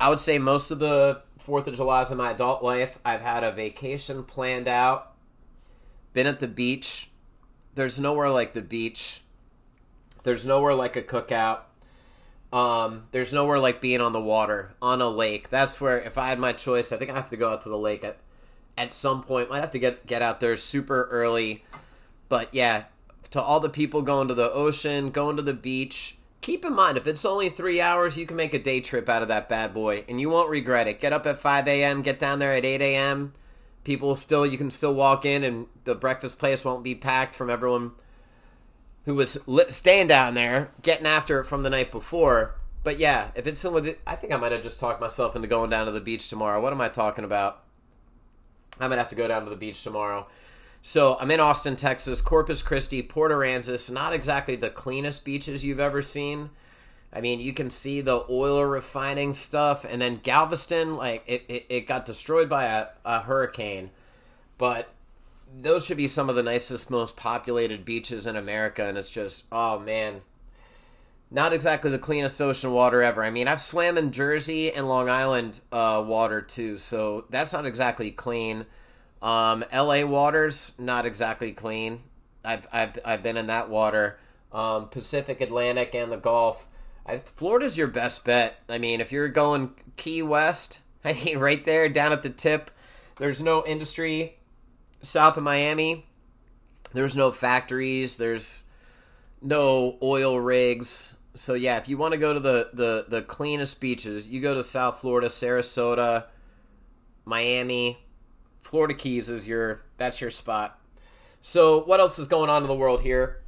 I 0.00 0.08
would 0.08 0.18
say 0.18 0.36
most 0.36 0.72
of 0.72 0.80
the 0.80 1.22
4th 1.38 1.68
of 1.68 1.76
July's 1.76 2.10
in 2.10 2.18
my 2.18 2.32
adult 2.32 2.60
life, 2.60 2.98
I've 3.04 3.20
had 3.20 3.44
a 3.44 3.52
vacation 3.52 4.24
planned 4.24 4.66
out, 4.66 5.12
been 6.12 6.26
at 6.26 6.40
the 6.40 6.48
beach. 6.48 7.08
There's 7.76 8.00
nowhere 8.00 8.30
like 8.30 8.52
the 8.52 8.62
beach. 8.62 9.20
There's 10.24 10.44
nowhere 10.44 10.74
like 10.74 10.96
a 10.96 11.02
cookout 11.02 11.60
um, 12.52 13.04
there's 13.12 13.32
nowhere 13.32 13.58
like 13.58 13.80
being 13.80 14.00
on 14.00 14.12
the 14.12 14.20
water 14.20 14.74
on 14.82 15.00
a 15.00 15.08
lake. 15.08 15.48
That's 15.48 15.80
where 15.80 15.98
if 16.00 16.18
I 16.18 16.28
had 16.28 16.38
my 16.38 16.52
choice, 16.52 16.92
I 16.92 16.96
think 16.98 17.10
I 17.10 17.14
have 17.14 17.30
to 17.30 17.36
go 17.36 17.50
out 17.50 17.62
to 17.62 17.68
the 17.68 17.78
lake 17.78 18.04
at 18.04 18.18
at 18.76 18.92
some 18.92 19.22
point. 19.22 19.50
Might 19.50 19.60
have 19.60 19.70
to 19.70 19.78
get 19.78 20.06
get 20.06 20.22
out 20.22 20.40
there 20.40 20.56
super 20.56 21.08
early. 21.10 21.64
But 22.28 22.52
yeah, 22.54 22.84
to 23.30 23.40
all 23.40 23.60
the 23.60 23.70
people 23.70 24.02
going 24.02 24.28
to 24.28 24.34
the 24.34 24.52
ocean, 24.52 25.10
going 25.10 25.36
to 25.36 25.42
the 25.42 25.54
beach, 25.54 26.18
keep 26.42 26.64
in 26.64 26.74
mind 26.74 26.98
if 26.98 27.06
it's 27.06 27.24
only 27.24 27.48
three 27.48 27.80
hours, 27.80 28.18
you 28.18 28.26
can 28.26 28.36
make 28.36 28.52
a 28.52 28.58
day 28.58 28.80
trip 28.80 29.08
out 29.08 29.22
of 29.22 29.28
that 29.28 29.48
bad 29.48 29.72
boy, 29.72 30.04
and 30.08 30.20
you 30.20 30.28
won't 30.28 30.50
regret 30.50 30.88
it. 30.88 31.00
Get 31.00 31.12
up 31.12 31.26
at 31.26 31.38
5 31.38 31.66
a.m., 31.68 32.02
get 32.02 32.18
down 32.18 32.38
there 32.38 32.52
at 32.52 32.64
8 32.64 32.80
a.m. 32.82 33.32
People 33.84 34.14
still, 34.14 34.46
you 34.46 34.58
can 34.58 34.70
still 34.70 34.94
walk 34.94 35.24
in, 35.24 35.42
and 35.44 35.66
the 35.84 35.94
breakfast 35.94 36.38
place 36.38 36.64
won't 36.64 36.84
be 36.84 36.94
packed 36.94 37.34
from 37.34 37.50
everyone 37.50 37.92
who 39.04 39.14
was 39.14 39.38
staying 39.70 40.06
down 40.06 40.34
there, 40.34 40.70
getting 40.82 41.06
after 41.06 41.40
it 41.40 41.46
from 41.46 41.62
the 41.62 41.70
night 41.70 41.90
before. 41.90 42.54
But 42.84 42.98
yeah, 42.98 43.30
if 43.34 43.46
it's 43.46 43.60
someone, 43.60 43.94
I 44.06 44.16
think 44.16 44.32
I 44.32 44.36
might 44.36 44.52
have 44.52 44.62
just 44.62 44.80
talked 44.80 45.00
myself 45.00 45.36
into 45.36 45.48
going 45.48 45.70
down 45.70 45.86
to 45.86 45.92
the 45.92 46.00
beach 46.00 46.28
tomorrow. 46.28 46.60
What 46.60 46.72
am 46.72 46.80
I 46.80 46.88
talking 46.88 47.24
about? 47.24 47.62
I'm 48.80 48.88
gonna 48.88 49.00
have 49.00 49.08
to 49.08 49.16
go 49.16 49.28
down 49.28 49.44
to 49.44 49.50
the 49.50 49.56
beach 49.56 49.82
tomorrow. 49.82 50.26
So 50.80 51.16
I'm 51.20 51.30
in 51.30 51.38
Austin, 51.38 51.76
Texas, 51.76 52.20
Corpus 52.20 52.62
Christi, 52.62 53.02
Port 53.02 53.30
Aransas. 53.30 53.90
Not 53.90 54.12
exactly 54.12 54.56
the 54.56 54.70
cleanest 54.70 55.24
beaches 55.24 55.64
you've 55.64 55.78
ever 55.78 56.02
seen. 56.02 56.50
I 57.12 57.20
mean, 57.20 57.40
you 57.40 57.52
can 57.52 57.70
see 57.70 58.00
the 58.00 58.24
oil 58.28 58.64
refining 58.64 59.34
stuff, 59.34 59.84
and 59.84 60.00
then 60.00 60.20
Galveston, 60.22 60.96
like 60.96 61.22
it, 61.26 61.44
it, 61.46 61.66
it 61.68 61.86
got 61.86 62.06
destroyed 62.06 62.48
by 62.48 62.64
a, 62.64 62.86
a 63.04 63.20
hurricane, 63.20 63.90
but 64.56 64.88
those 65.60 65.84
should 65.84 65.96
be 65.96 66.08
some 66.08 66.28
of 66.28 66.36
the 66.36 66.42
nicest, 66.42 66.90
most 66.90 67.16
populated 67.16 67.84
beaches 67.84 68.26
in 68.26 68.36
America, 68.36 68.84
and 68.84 68.96
it's 68.96 69.10
just, 69.10 69.44
oh 69.52 69.78
man, 69.78 70.22
not 71.30 71.52
exactly 71.52 71.90
the 71.90 71.98
cleanest 71.98 72.40
ocean 72.40 72.72
water 72.72 73.02
ever. 73.02 73.24
I 73.24 73.30
mean, 73.30 73.48
I've 73.48 73.60
swam 73.60 73.98
in 73.98 74.12
Jersey 74.12 74.72
and 74.72 74.88
Long 74.88 75.08
Island 75.08 75.60
uh, 75.70 76.02
water 76.06 76.40
too, 76.40 76.78
so 76.78 77.26
that's 77.30 77.52
not 77.52 77.66
exactly 77.66 78.10
clean. 78.10 78.66
Um, 79.20 79.64
L.A. 79.70 80.04
waters 80.04 80.72
not 80.78 81.06
exactly 81.06 81.52
clean. 81.52 82.00
I've 82.44 82.66
I've 82.72 82.98
I've 83.04 83.22
been 83.22 83.36
in 83.36 83.46
that 83.46 83.70
water. 83.70 84.18
Um, 84.52 84.88
Pacific, 84.88 85.40
Atlantic, 85.40 85.94
and 85.94 86.10
the 86.12 86.16
Gulf. 86.16 86.68
I, 87.06 87.18
Florida's 87.18 87.78
your 87.78 87.88
best 87.88 88.24
bet. 88.24 88.60
I 88.68 88.78
mean, 88.78 89.00
if 89.00 89.12
you're 89.12 89.28
going 89.28 89.74
Key 89.96 90.22
West, 90.22 90.80
I 91.04 91.12
mean, 91.24 91.38
right 91.38 91.64
there 91.64 91.88
down 91.88 92.12
at 92.12 92.22
the 92.22 92.30
tip, 92.30 92.70
there's 93.16 93.40
no 93.40 93.64
industry 93.64 94.36
south 95.02 95.36
of 95.36 95.42
Miami, 95.42 96.06
there's 96.94 97.16
no 97.16 97.30
factories, 97.30 98.16
there's 98.16 98.64
no 99.40 99.98
oil 100.02 100.40
rigs. 100.40 101.18
So 101.34 101.54
yeah, 101.54 101.78
if 101.78 101.88
you 101.88 101.96
want 101.96 102.12
to 102.12 102.18
go 102.18 102.32
to 102.32 102.40
the, 102.40 102.70
the, 102.72 103.06
the 103.08 103.22
cleanest 103.22 103.80
beaches, 103.80 104.28
you 104.28 104.40
go 104.40 104.54
to 104.54 104.62
South 104.62 105.00
Florida, 105.00 105.28
Sarasota, 105.28 106.26
Miami, 107.24 107.98
Florida 108.58 108.94
Keys 108.94 109.28
is 109.28 109.46
your 109.46 109.82
that's 109.96 110.20
your 110.20 110.30
spot. 110.30 110.78
So 111.40 111.82
what 111.82 112.00
else 112.00 112.18
is 112.18 112.28
going 112.28 112.48
on 112.48 112.62
in 112.62 112.68
the 112.68 112.74
world 112.74 113.02
here? 113.02 113.42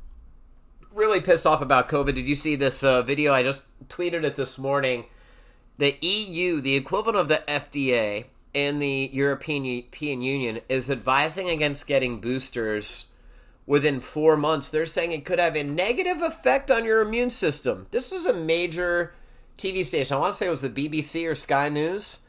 Really 0.92 1.20
pissed 1.20 1.46
off 1.46 1.60
about 1.60 1.88
COVID. 1.88 2.14
Did 2.14 2.26
you 2.26 2.34
see 2.34 2.56
this 2.56 2.82
uh, 2.82 3.02
video? 3.02 3.32
I 3.32 3.42
just 3.42 3.64
tweeted 3.88 4.24
it 4.24 4.36
this 4.36 4.58
morning. 4.58 5.06
The 5.78 5.96
EU, 6.00 6.60
the 6.60 6.76
equivalent 6.76 7.18
of 7.18 7.28
the 7.28 7.42
FDA, 7.48 8.26
in 8.54 8.78
the 8.78 9.10
European, 9.12 9.64
Union 10.22 10.60
is 10.68 10.90
advising 10.90 11.50
against 11.50 11.88
getting 11.88 12.20
boosters 12.20 13.08
within 13.66 14.00
four 14.00 14.36
months. 14.36 14.70
They're 14.70 14.86
saying 14.86 15.12
it 15.12 15.24
could 15.24 15.40
have 15.40 15.56
a 15.56 15.64
negative 15.64 16.22
effect 16.22 16.70
on 16.70 16.84
your 16.84 17.02
immune 17.02 17.30
system. 17.30 17.88
This 17.90 18.12
is 18.12 18.26
a 18.26 18.32
major 18.32 19.12
TV 19.58 19.84
station. 19.84 20.16
I 20.16 20.20
want 20.20 20.32
to 20.32 20.38
say 20.38 20.46
it 20.46 20.50
was 20.50 20.62
the 20.62 20.70
BBC 20.70 21.28
or 21.28 21.34
Sky 21.34 21.68
News 21.68 22.20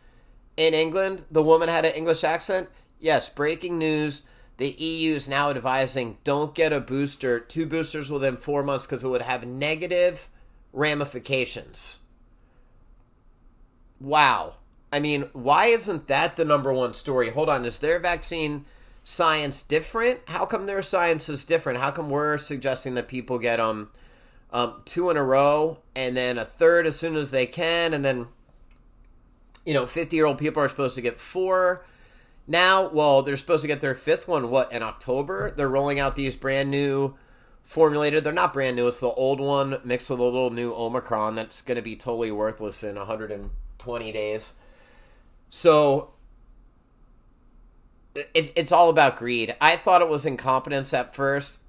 in 0.58 0.74
England. 0.74 1.24
The 1.32 1.44
woman 1.44 1.70
had 1.70 1.86
an 1.86 1.94
English 1.94 2.24
accent. 2.24 2.70
Yes, 3.00 3.30
breaking 3.30 3.78
news. 3.78 4.24
The 4.58 4.70
EU 4.70 5.16
is 5.16 5.28
now 5.28 5.50
advising 5.50 6.18
don't 6.24 6.56
get 6.56 6.72
a 6.72 6.80
booster, 6.80 7.40
two 7.40 7.66
boosters 7.66 8.10
within 8.10 8.38
four 8.38 8.64
months 8.64 8.86
because 8.86 9.04
it 9.04 9.10
would 9.10 9.22
have 9.22 9.46
negative 9.46 10.30
ramifications. 10.72 12.00
Wow. 14.00 14.56
I 14.96 15.02
mean, 15.02 15.24
why 15.34 15.66
isn't 15.66 16.08
that 16.08 16.38
the 16.38 16.46
number 16.46 16.72
one 16.72 16.94
story? 16.94 17.30
Hold 17.30 17.50
on, 17.50 17.66
is 17.66 17.80
their 17.80 18.00
vaccine 18.00 18.64
science 19.04 19.62
different? 19.62 20.22
How 20.28 20.46
come 20.46 20.68
their 20.68 20.82
science 20.82 21.28
is 21.28 21.44
different? 21.44 21.80
How 21.80 21.92
come 21.92 22.10
we're 22.10 22.38
suggesting 22.38 22.94
that 22.94 23.10
people 23.10 23.38
get 23.38 23.60
um, 23.60 23.90
um 24.54 24.82
two 24.86 25.10
in 25.10 25.18
a 25.18 25.24
row 25.24 25.80
and 25.98 26.16
then 26.16 26.38
a 26.38 26.46
third 26.46 26.88
as 26.88 26.98
soon 26.98 27.18
as 27.18 27.32
they 27.32 27.46
can, 27.46 27.94
and 27.94 28.06
then 28.06 28.28
you 29.66 29.74
know, 29.74 29.86
fifty 29.86 30.16
year 30.16 30.26
old 30.26 30.38
people 30.38 30.64
are 30.64 30.70
supposed 30.70 30.96
to 30.96 31.02
get 31.02 31.20
four. 31.20 31.86
Now, 32.48 32.88
well, 32.88 33.22
they're 33.22 33.36
supposed 33.36 33.64
to 33.64 33.68
get 33.68 33.82
their 33.82 33.96
fifth 33.96 34.30
one. 34.30 34.50
What 34.50 34.72
in 34.72 34.82
October? 34.82 35.52
They're 35.52 35.68
rolling 35.68 36.00
out 36.00 36.16
these 36.16 36.38
brand 36.38 36.72
new 36.72 37.18
formulated. 37.64 38.24
They're 38.24 38.32
not 38.32 38.54
brand 38.54 38.78
new. 38.78 38.88
It's 38.88 39.02
the 39.02 39.08
old 39.08 39.42
one 39.42 39.78
mixed 39.84 40.10
with 40.10 40.22
a 40.22 40.24
little 40.24 40.52
new 40.52 40.74
Omicron 40.74 41.36
that's 41.36 41.62
going 41.62 41.76
to 41.76 41.82
be 41.82 41.98
totally 41.98 42.32
worthless 42.32 42.82
in 42.82 42.96
120 42.96 44.12
days. 44.14 44.56
So 45.56 46.10
it's 48.34 48.52
it's 48.58 48.74
all 48.74 48.90
about 48.90 49.16
greed. 49.16 49.56
I 49.62 49.78
thought 49.78 50.02
it 50.02 50.10
was 50.10 50.26
incompetence 50.26 50.94
at 50.94 51.16
first, 51.16 51.62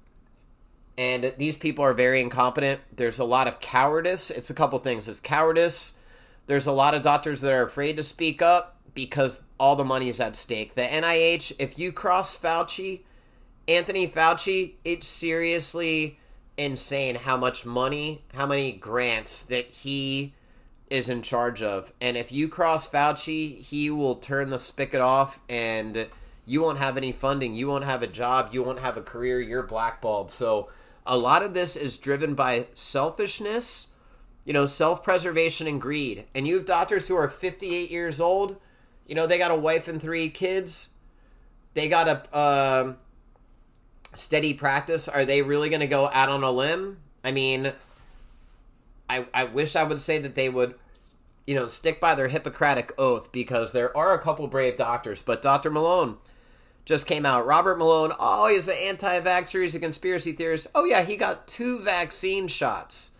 and 0.97 1.33
these 1.37 1.57
people 1.57 1.85
are 1.85 1.93
very 1.93 2.19
incompetent. 2.19 2.81
There's 2.93 3.17
a 3.17 3.23
lot 3.23 3.47
of 3.47 3.61
cowardice. 3.61 4.29
It's 4.29 4.49
a 4.49 4.53
couple 4.53 4.77
things. 4.79 5.07
It's 5.07 5.21
cowardice. 5.21 5.99
There's 6.47 6.67
a 6.67 6.73
lot 6.73 6.95
of 6.95 7.01
doctors 7.01 7.39
that 7.39 7.53
are 7.53 7.63
afraid 7.63 7.95
to 7.95 8.03
speak 8.03 8.41
up 8.41 8.75
because 8.93 9.45
all 9.57 9.77
the 9.77 9.85
money 9.85 10.09
is 10.09 10.19
at 10.19 10.35
stake. 10.35 10.75
The 10.75 10.81
NIH, 10.81 11.53
if 11.57 11.79
you 11.79 11.93
cross 11.93 12.37
Fauci, 12.37 13.03
Anthony 13.69 14.05
Fauci, 14.05 14.73
it's 14.83 15.07
seriously 15.07 16.19
insane 16.57 17.15
how 17.15 17.37
much 17.37 17.65
money, 17.65 18.25
how 18.33 18.47
many 18.47 18.73
grants 18.73 19.43
that 19.43 19.71
he 19.71 20.33
is 20.89 21.09
in 21.09 21.21
charge 21.21 21.61
of. 21.61 21.93
And 21.99 22.17
if 22.17 22.31
you 22.31 22.47
cross 22.47 22.89
Fauci, 22.89 23.59
he 23.59 23.89
will 23.89 24.15
turn 24.15 24.49
the 24.49 24.59
spigot 24.59 25.01
off 25.01 25.39
and 25.49 26.07
you 26.45 26.61
won't 26.61 26.77
have 26.77 26.97
any 26.97 27.11
funding. 27.11 27.55
You 27.55 27.67
won't 27.67 27.83
have 27.83 28.01
a 28.01 28.07
job. 28.07 28.49
You 28.53 28.63
won't 28.63 28.79
have 28.79 28.97
a 28.97 29.01
career. 29.01 29.41
You're 29.41 29.63
blackballed. 29.63 30.31
So 30.31 30.69
a 31.05 31.17
lot 31.17 31.43
of 31.43 31.53
this 31.53 31.75
is 31.75 31.97
driven 31.97 32.35
by 32.35 32.67
selfishness, 32.73 33.89
you 34.45 34.53
know, 34.53 34.65
self 34.65 35.03
preservation 35.03 35.67
and 35.67 35.81
greed. 35.81 36.25
And 36.33 36.47
you 36.47 36.55
have 36.55 36.65
doctors 36.65 37.07
who 37.07 37.15
are 37.15 37.27
58 37.27 37.91
years 37.91 38.21
old, 38.21 38.57
you 39.07 39.15
know, 39.15 39.27
they 39.27 39.37
got 39.37 39.51
a 39.51 39.55
wife 39.55 39.87
and 39.87 40.01
three 40.01 40.29
kids. 40.29 40.89
They 41.73 41.87
got 41.87 42.07
a 42.07 42.35
uh, 42.35 42.93
steady 44.13 44.53
practice. 44.53 45.07
Are 45.07 45.25
they 45.25 45.41
really 45.41 45.69
going 45.69 45.81
to 45.81 45.87
go 45.87 46.09
out 46.09 46.29
on 46.29 46.43
a 46.43 46.51
limb? 46.51 46.97
I 47.23 47.31
mean, 47.31 47.71
I, 49.09 49.25
I 49.33 49.45
wish 49.45 49.75
I 49.75 49.83
would 49.83 50.01
say 50.01 50.17
that 50.19 50.35
they 50.35 50.49
would, 50.49 50.75
you 51.45 51.55
know, 51.55 51.67
stick 51.67 51.99
by 51.99 52.15
their 52.15 52.27
Hippocratic 52.27 52.93
oath 52.97 53.31
because 53.31 53.71
there 53.71 53.95
are 53.95 54.13
a 54.13 54.21
couple 54.21 54.47
brave 54.47 54.75
doctors, 54.75 55.21
but 55.21 55.41
Dr. 55.41 55.71
Malone 55.71 56.17
just 56.85 57.05
came 57.05 57.25
out. 57.25 57.45
Robert 57.45 57.77
Malone, 57.77 58.13
oh, 58.19 58.47
he's 58.47 58.67
an 58.67 58.75
anti 58.81 59.19
vaxxer, 59.19 59.61
he's 59.61 59.75
a 59.75 59.79
conspiracy 59.79 60.31
theorist. 60.31 60.67
Oh, 60.73 60.85
yeah, 60.85 61.03
he 61.03 61.17
got 61.17 61.47
two 61.47 61.79
vaccine 61.79 62.47
shots. 62.47 63.11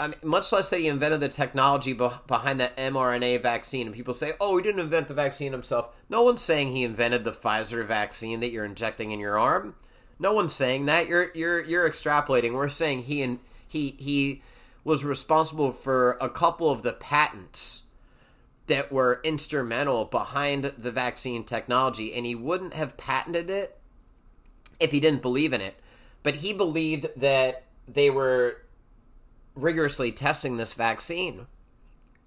I 0.00 0.08
mean, 0.08 0.16
much 0.22 0.50
less 0.50 0.70
that 0.70 0.80
he 0.80 0.88
invented 0.88 1.20
the 1.20 1.28
technology 1.28 1.92
be- 1.92 2.08
behind 2.26 2.58
the 2.58 2.70
mRNA 2.76 3.42
vaccine. 3.42 3.86
And 3.86 3.94
people 3.94 4.14
say, 4.14 4.32
oh, 4.40 4.56
he 4.56 4.62
didn't 4.62 4.80
invent 4.80 5.08
the 5.08 5.14
vaccine 5.14 5.52
himself. 5.52 5.94
No 6.08 6.22
one's 6.22 6.40
saying 6.40 6.72
he 6.72 6.84
invented 6.84 7.22
the 7.22 7.32
Pfizer 7.32 7.86
vaccine 7.86 8.40
that 8.40 8.50
you're 8.50 8.64
injecting 8.64 9.10
in 9.10 9.20
your 9.20 9.38
arm. 9.38 9.74
No 10.18 10.32
one's 10.32 10.54
saying 10.54 10.86
that. 10.86 11.08
You're 11.08 11.30
you're 11.34 11.64
you're 11.64 11.88
extrapolating. 11.88 12.52
We're 12.52 12.68
saying 12.68 13.04
he 13.04 13.22
and 13.22 13.38
he 13.66 13.94
he 13.98 14.42
was 14.84 15.04
responsible 15.04 15.72
for 15.72 16.16
a 16.20 16.28
couple 16.28 16.70
of 16.70 16.82
the 16.82 16.92
patents 16.92 17.82
that 18.66 18.92
were 18.92 19.20
instrumental 19.24 20.04
behind 20.04 20.64
the 20.78 20.92
vaccine 20.92 21.44
technology, 21.44 22.14
and 22.14 22.24
he 22.24 22.34
wouldn't 22.34 22.74
have 22.74 22.96
patented 22.96 23.50
it 23.50 23.78
if 24.78 24.92
he 24.92 25.00
didn't 25.00 25.22
believe 25.22 25.52
in 25.52 25.60
it. 25.60 25.74
But 26.22 26.36
he 26.36 26.52
believed 26.52 27.08
that 27.16 27.64
they 27.88 28.10
were 28.10 28.62
rigorously 29.54 30.12
testing 30.12 30.56
this 30.56 30.72
vaccine. 30.72 31.46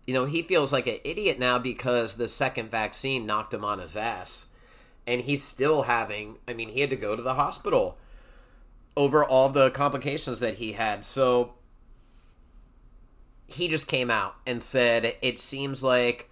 You 0.05 0.13
know, 0.13 0.25
he 0.25 0.41
feels 0.41 0.73
like 0.73 0.87
an 0.87 0.99
idiot 1.03 1.39
now 1.39 1.59
because 1.59 2.15
the 2.15 2.27
second 2.27 2.69
vaccine 2.69 3.25
knocked 3.25 3.53
him 3.53 3.63
on 3.63 3.79
his 3.79 3.95
ass. 3.95 4.47
And 5.07 5.21
he's 5.21 5.43
still 5.43 5.83
having, 5.83 6.37
I 6.47 6.53
mean, 6.53 6.69
he 6.69 6.81
had 6.81 6.89
to 6.89 6.95
go 6.95 7.15
to 7.15 7.21
the 7.21 7.35
hospital 7.35 7.97
over 8.95 9.23
all 9.23 9.49
the 9.49 9.71
complications 9.71 10.39
that 10.39 10.55
he 10.55 10.73
had. 10.73 11.05
So 11.05 11.53
he 13.47 13.67
just 13.67 13.87
came 13.87 14.09
out 14.09 14.35
and 14.45 14.63
said, 14.63 15.15
It 15.21 15.39
seems 15.39 15.83
like 15.83 16.29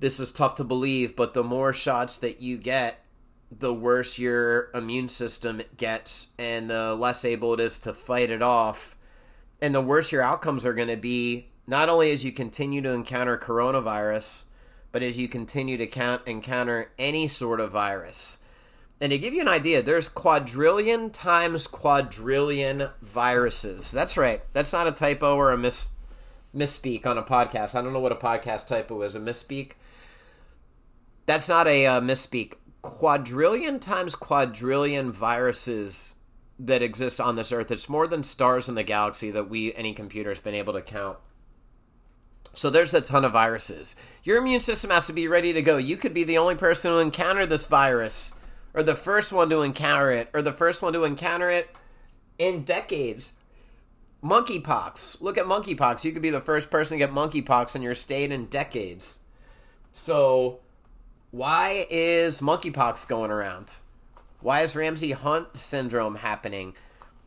this 0.00 0.20
is 0.20 0.32
tough 0.32 0.54
to 0.56 0.64
believe, 0.64 1.16
but 1.16 1.34
the 1.34 1.44
more 1.44 1.72
shots 1.72 2.18
that 2.18 2.40
you 2.40 2.56
get, 2.56 3.04
the 3.50 3.74
worse 3.74 4.18
your 4.18 4.70
immune 4.74 5.08
system 5.08 5.62
gets 5.76 6.32
and 6.38 6.68
the 6.68 6.94
less 6.94 7.24
able 7.24 7.54
it 7.54 7.60
is 7.60 7.78
to 7.80 7.92
fight 7.92 8.30
it 8.30 8.42
off. 8.42 8.96
And 9.60 9.74
the 9.74 9.80
worse 9.80 10.12
your 10.12 10.22
outcomes 10.22 10.64
are 10.66 10.74
going 10.74 10.88
to 10.88 10.96
be 10.96 11.48
not 11.66 11.88
only 11.88 12.10
as 12.10 12.24
you 12.24 12.32
continue 12.32 12.80
to 12.82 12.92
encounter 12.92 13.36
coronavirus 13.36 14.46
but 14.90 15.02
as 15.02 15.18
you 15.18 15.28
continue 15.28 15.76
to 15.76 15.86
count, 15.86 16.22
encounter 16.26 16.90
any 16.98 17.28
sort 17.28 17.60
of 17.60 17.70
virus. 17.70 18.38
And 19.00 19.12
to 19.12 19.18
give 19.18 19.34
you 19.34 19.40
an 19.40 19.48
idea 19.48 19.82
there's 19.82 20.08
quadrillion 20.08 21.10
times 21.10 21.66
quadrillion 21.66 22.90
viruses. 23.02 23.90
That's 23.90 24.16
right. 24.16 24.42
That's 24.52 24.72
not 24.72 24.86
a 24.86 24.92
typo 24.92 25.36
or 25.36 25.52
a 25.52 25.58
mis 25.58 25.90
misspeak 26.54 27.06
on 27.06 27.18
a 27.18 27.22
podcast 27.22 27.74
i 27.74 27.82
don't 27.82 27.92
know 27.92 28.00
what 28.00 28.12
a 28.12 28.16
podcast 28.16 28.66
typo 28.66 29.02
is 29.02 29.14
a 29.14 29.20
misspeak 29.20 29.72
that's 31.26 31.48
not 31.48 31.66
a 31.66 31.86
uh, 31.86 32.00
misspeak 32.00 32.54
quadrillion 32.82 33.78
times 33.78 34.16
quadrillion 34.16 35.12
viruses 35.12 36.16
that 36.58 36.82
exist 36.82 37.20
on 37.20 37.36
this 37.36 37.52
earth. 37.52 37.70
It's 37.70 37.88
more 37.88 38.06
than 38.06 38.22
stars 38.22 38.68
in 38.68 38.74
the 38.74 38.82
galaxy 38.82 39.30
that 39.30 39.48
we, 39.48 39.72
any 39.74 39.92
computer, 39.92 40.30
has 40.30 40.40
been 40.40 40.54
able 40.54 40.72
to 40.72 40.82
count. 40.82 41.18
So 42.54 42.70
there's 42.70 42.94
a 42.94 43.00
ton 43.00 43.24
of 43.24 43.32
viruses. 43.32 43.94
Your 44.24 44.38
immune 44.38 44.60
system 44.60 44.90
has 44.90 45.06
to 45.06 45.12
be 45.12 45.28
ready 45.28 45.52
to 45.52 45.62
go. 45.62 45.76
You 45.76 45.96
could 45.96 46.14
be 46.14 46.24
the 46.24 46.38
only 46.38 46.56
person 46.56 46.90
to 46.90 46.98
encounter 46.98 47.46
this 47.46 47.66
virus, 47.66 48.34
or 48.74 48.82
the 48.82 48.96
first 48.96 49.32
one 49.32 49.50
to 49.50 49.62
encounter 49.62 50.10
it, 50.10 50.28
or 50.34 50.42
the 50.42 50.52
first 50.52 50.82
one 50.82 50.92
to 50.94 51.04
encounter 51.04 51.50
it 51.50 51.70
in 52.38 52.64
decades. 52.64 53.34
Monkeypox. 54.22 55.20
Look 55.20 55.38
at 55.38 55.46
monkeypox. 55.46 56.04
You 56.04 56.12
could 56.12 56.22
be 56.22 56.30
the 56.30 56.40
first 56.40 56.70
person 56.70 56.98
to 56.98 57.06
get 57.06 57.14
monkeypox 57.14 57.76
in 57.76 57.82
your 57.82 57.94
state 57.94 58.32
in 58.32 58.46
decades. 58.46 59.20
So 59.92 60.60
why 61.30 61.86
is 61.88 62.40
monkeypox 62.40 63.06
going 63.08 63.30
around? 63.30 63.76
Why 64.40 64.62
is 64.62 64.76
Ramsay 64.76 65.12
Hunt 65.12 65.56
syndrome 65.56 66.16
happening? 66.16 66.74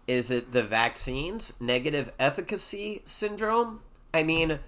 Is 0.07 0.31
it 0.31 0.51
the 0.51 0.63
vaccines? 0.63 1.53
Negative 1.61 2.11
efficacy 2.19 3.01
syndrome? 3.05 3.81
I 4.13 4.23
mean, 4.23 4.59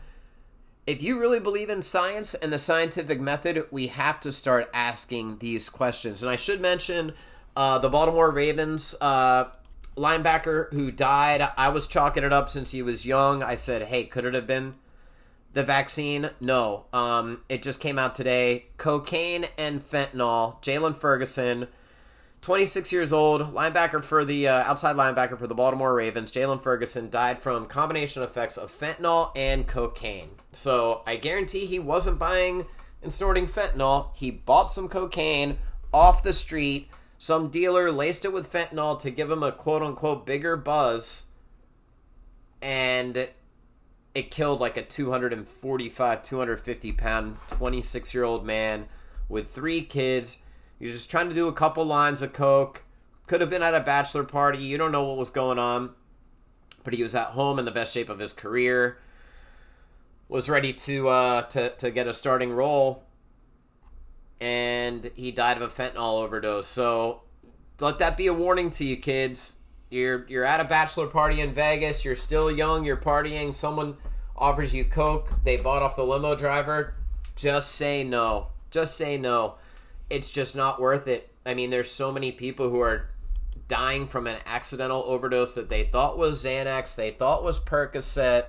if 0.86 1.02
you 1.02 1.20
really 1.20 1.40
believe 1.40 1.70
in 1.70 1.82
science 1.82 2.34
and 2.34 2.52
the 2.52 2.58
scientific 2.58 3.20
method, 3.20 3.66
we 3.72 3.88
have 3.88 4.20
to 4.22 4.32
start 4.32 4.70
asking 4.74 5.40
these 5.40 5.70
questions. 5.70 6.22
And 6.22 6.30
I 6.30 6.36
should 6.36 6.62
mention 6.62 7.14
uh, 7.56 7.80
the 7.80 7.90
Baltimore 7.90 8.32
Ravens 8.32 8.96
uh, 9.02 9.46
linebacker 9.96 10.72
who 10.74 10.92
died. 10.92 11.50
I 11.58 11.70
was 11.70 11.88
chalking 11.88 12.24
it 12.24 12.34
up 12.34 12.50
since 12.50 12.72
he 12.72 12.82
was 12.82 13.06
young. 13.06 13.44
I 13.44 13.56
said, 13.56 13.84
hey, 13.84 14.06
could 14.06 14.26
it 14.26 14.34
have 14.34 14.48
been 14.48 14.76
the 15.54 15.64
vaccine, 15.64 16.32
no. 16.42 16.86
Um, 16.92 17.42
it 17.48 17.62
just 17.62 17.80
came 17.80 18.00
out 18.00 18.16
today. 18.16 18.66
Cocaine 18.78 19.46
and 19.58 19.82
fentanyl. 19.82 20.62
Jaylon 20.64 20.96
Ferguson, 20.96 21.68
26 22.42 22.92
years 22.92 23.14
old, 23.14 23.54
linebacker 23.54 24.04
for 24.04 24.26
the 24.26 24.48
uh, 24.48 24.64
outside 24.64 24.96
linebacker 24.96 25.38
for 25.38 25.46
the 25.46 25.54
Baltimore 25.54 25.94
Ravens. 25.94 26.32
Jaylon 26.32 26.62
Ferguson 26.62 27.10
died 27.12 27.38
from 27.38 27.68
combination 27.68 28.24
effects 28.24 28.58
of 28.58 28.76
fentanyl 28.76 29.32
and 29.36 29.68
cocaine. 29.68 30.32
So 30.52 31.04
I 31.06 31.18
guarantee 31.18 31.68
he 31.68 31.80
wasn't 31.80 32.18
buying 32.18 32.66
and 33.04 33.14
snorting 33.14 33.46
fentanyl. 33.46 34.10
He 34.16 34.32
bought 34.32 34.72
some 34.72 34.90
cocaine 34.90 35.60
off 35.94 36.24
the 36.24 36.34
street. 36.34 36.90
Some 37.24 37.48
dealer 37.48 37.90
laced 37.90 38.26
it 38.26 38.34
with 38.34 38.52
fentanyl 38.52 39.00
to 39.00 39.10
give 39.10 39.32
him 39.32 39.44
a 39.44 39.54
quote 39.54 39.82
unquote 39.82 40.26
bigger 40.26 40.58
buzz. 40.58 41.28
And 42.62 43.30
it 44.14 44.30
killed 44.30 44.60
like 44.60 44.76
a 44.76 44.82
245, 44.82 46.22
250 46.22 46.92
pound, 46.92 47.38
26 47.48 48.14
year 48.14 48.26
old 48.26 48.46
man 48.46 48.88
with 49.30 49.50
three 49.50 49.84
kids. 49.84 50.40
He 50.78 50.84
was 50.84 50.96
just 50.96 51.10
trying 51.10 51.30
to 51.30 51.34
do 51.34 51.48
a 51.48 51.54
couple 51.54 51.86
lines 51.86 52.22
of 52.22 52.34
coke. 52.34 52.84
Could 53.28 53.40
have 53.40 53.50
been 53.50 53.64
at 53.64 53.74
a 53.74 53.80
bachelor 53.80 54.26
party. 54.26 54.58
You 54.58 54.78
don't 54.78 54.92
know 54.92 55.06
what 55.06 55.18
was 55.18 55.30
going 55.30 55.60
on. 55.60 55.92
But 56.84 56.94
he 56.94 57.04
was 57.04 57.16
at 57.16 57.28
home 57.28 57.58
in 57.58 57.64
the 57.64 57.72
best 57.72 57.94
shape 57.94 58.10
of 58.10 58.20
his 58.20 58.34
career. 58.34 58.98
Was 60.28 60.50
ready 60.50 60.74
to 60.74 61.08
uh, 61.08 61.42
to 61.44 61.70
to 61.70 61.90
get 61.90 62.06
a 62.06 62.14
starting 62.14 62.52
role, 62.52 63.06
and 64.40 65.12
he 65.16 65.32
died 65.32 65.58
of 65.58 65.64
a 65.64 65.68
fentanyl 65.68 66.24
overdose. 66.24 66.68
So 66.68 67.22
let 67.80 68.00
that 68.00 68.18
be 68.18 68.28
a 68.28 68.34
warning 68.34 68.70
to 68.72 68.86
you, 68.86 68.98
kids 68.98 69.58
you're 69.94 70.26
you're 70.28 70.44
at 70.44 70.60
a 70.60 70.64
bachelor 70.64 71.06
party 71.06 71.40
in 71.40 71.54
Vegas. 71.54 72.04
You're 72.04 72.16
still 72.16 72.50
young. 72.52 72.84
You're 72.84 72.98
partying. 72.98 73.54
Someone 73.54 73.98
offers 74.36 74.74
you 74.74 74.84
coke. 74.84 75.32
They 75.44 75.58
bought 75.58 75.84
off 75.84 75.96
the 75.96 76.04
limo 76.04 76.36
driver. 76.36 76.96
Just 77.36 77.74
say 77.74 78.04
no. 78.04 78.48
Just 78.72 78.98
say 78.98 79.20
no. 79.20 79.56
It's 80.10 80.32
just 80.32 80.56
not 80.56 80.82
worth 80.82 81.08
it. 81.08 81.32
I 81.46 81.54
mean, 81.54 81.70
there's 81.70 81.92
so 81.92 82.12
many 82.12 82.32
people 82.32 82.72
who 82.72 82.80
are 82.80 83.10
dying 83.68 84.08
from 84.08 84.26
an 84.26 84.38
accidental 84.48 85.04
overdose 85.06 85.54
that 85.56 85.70
they 85.70 85.84
thought 85.84 86.18
was 86.18 86.44
Xanax, 86.44 86.96
they 86.96 87.12
thought 87.12 87.44
was 87.44 87.60
Percocet, 87.60 88.46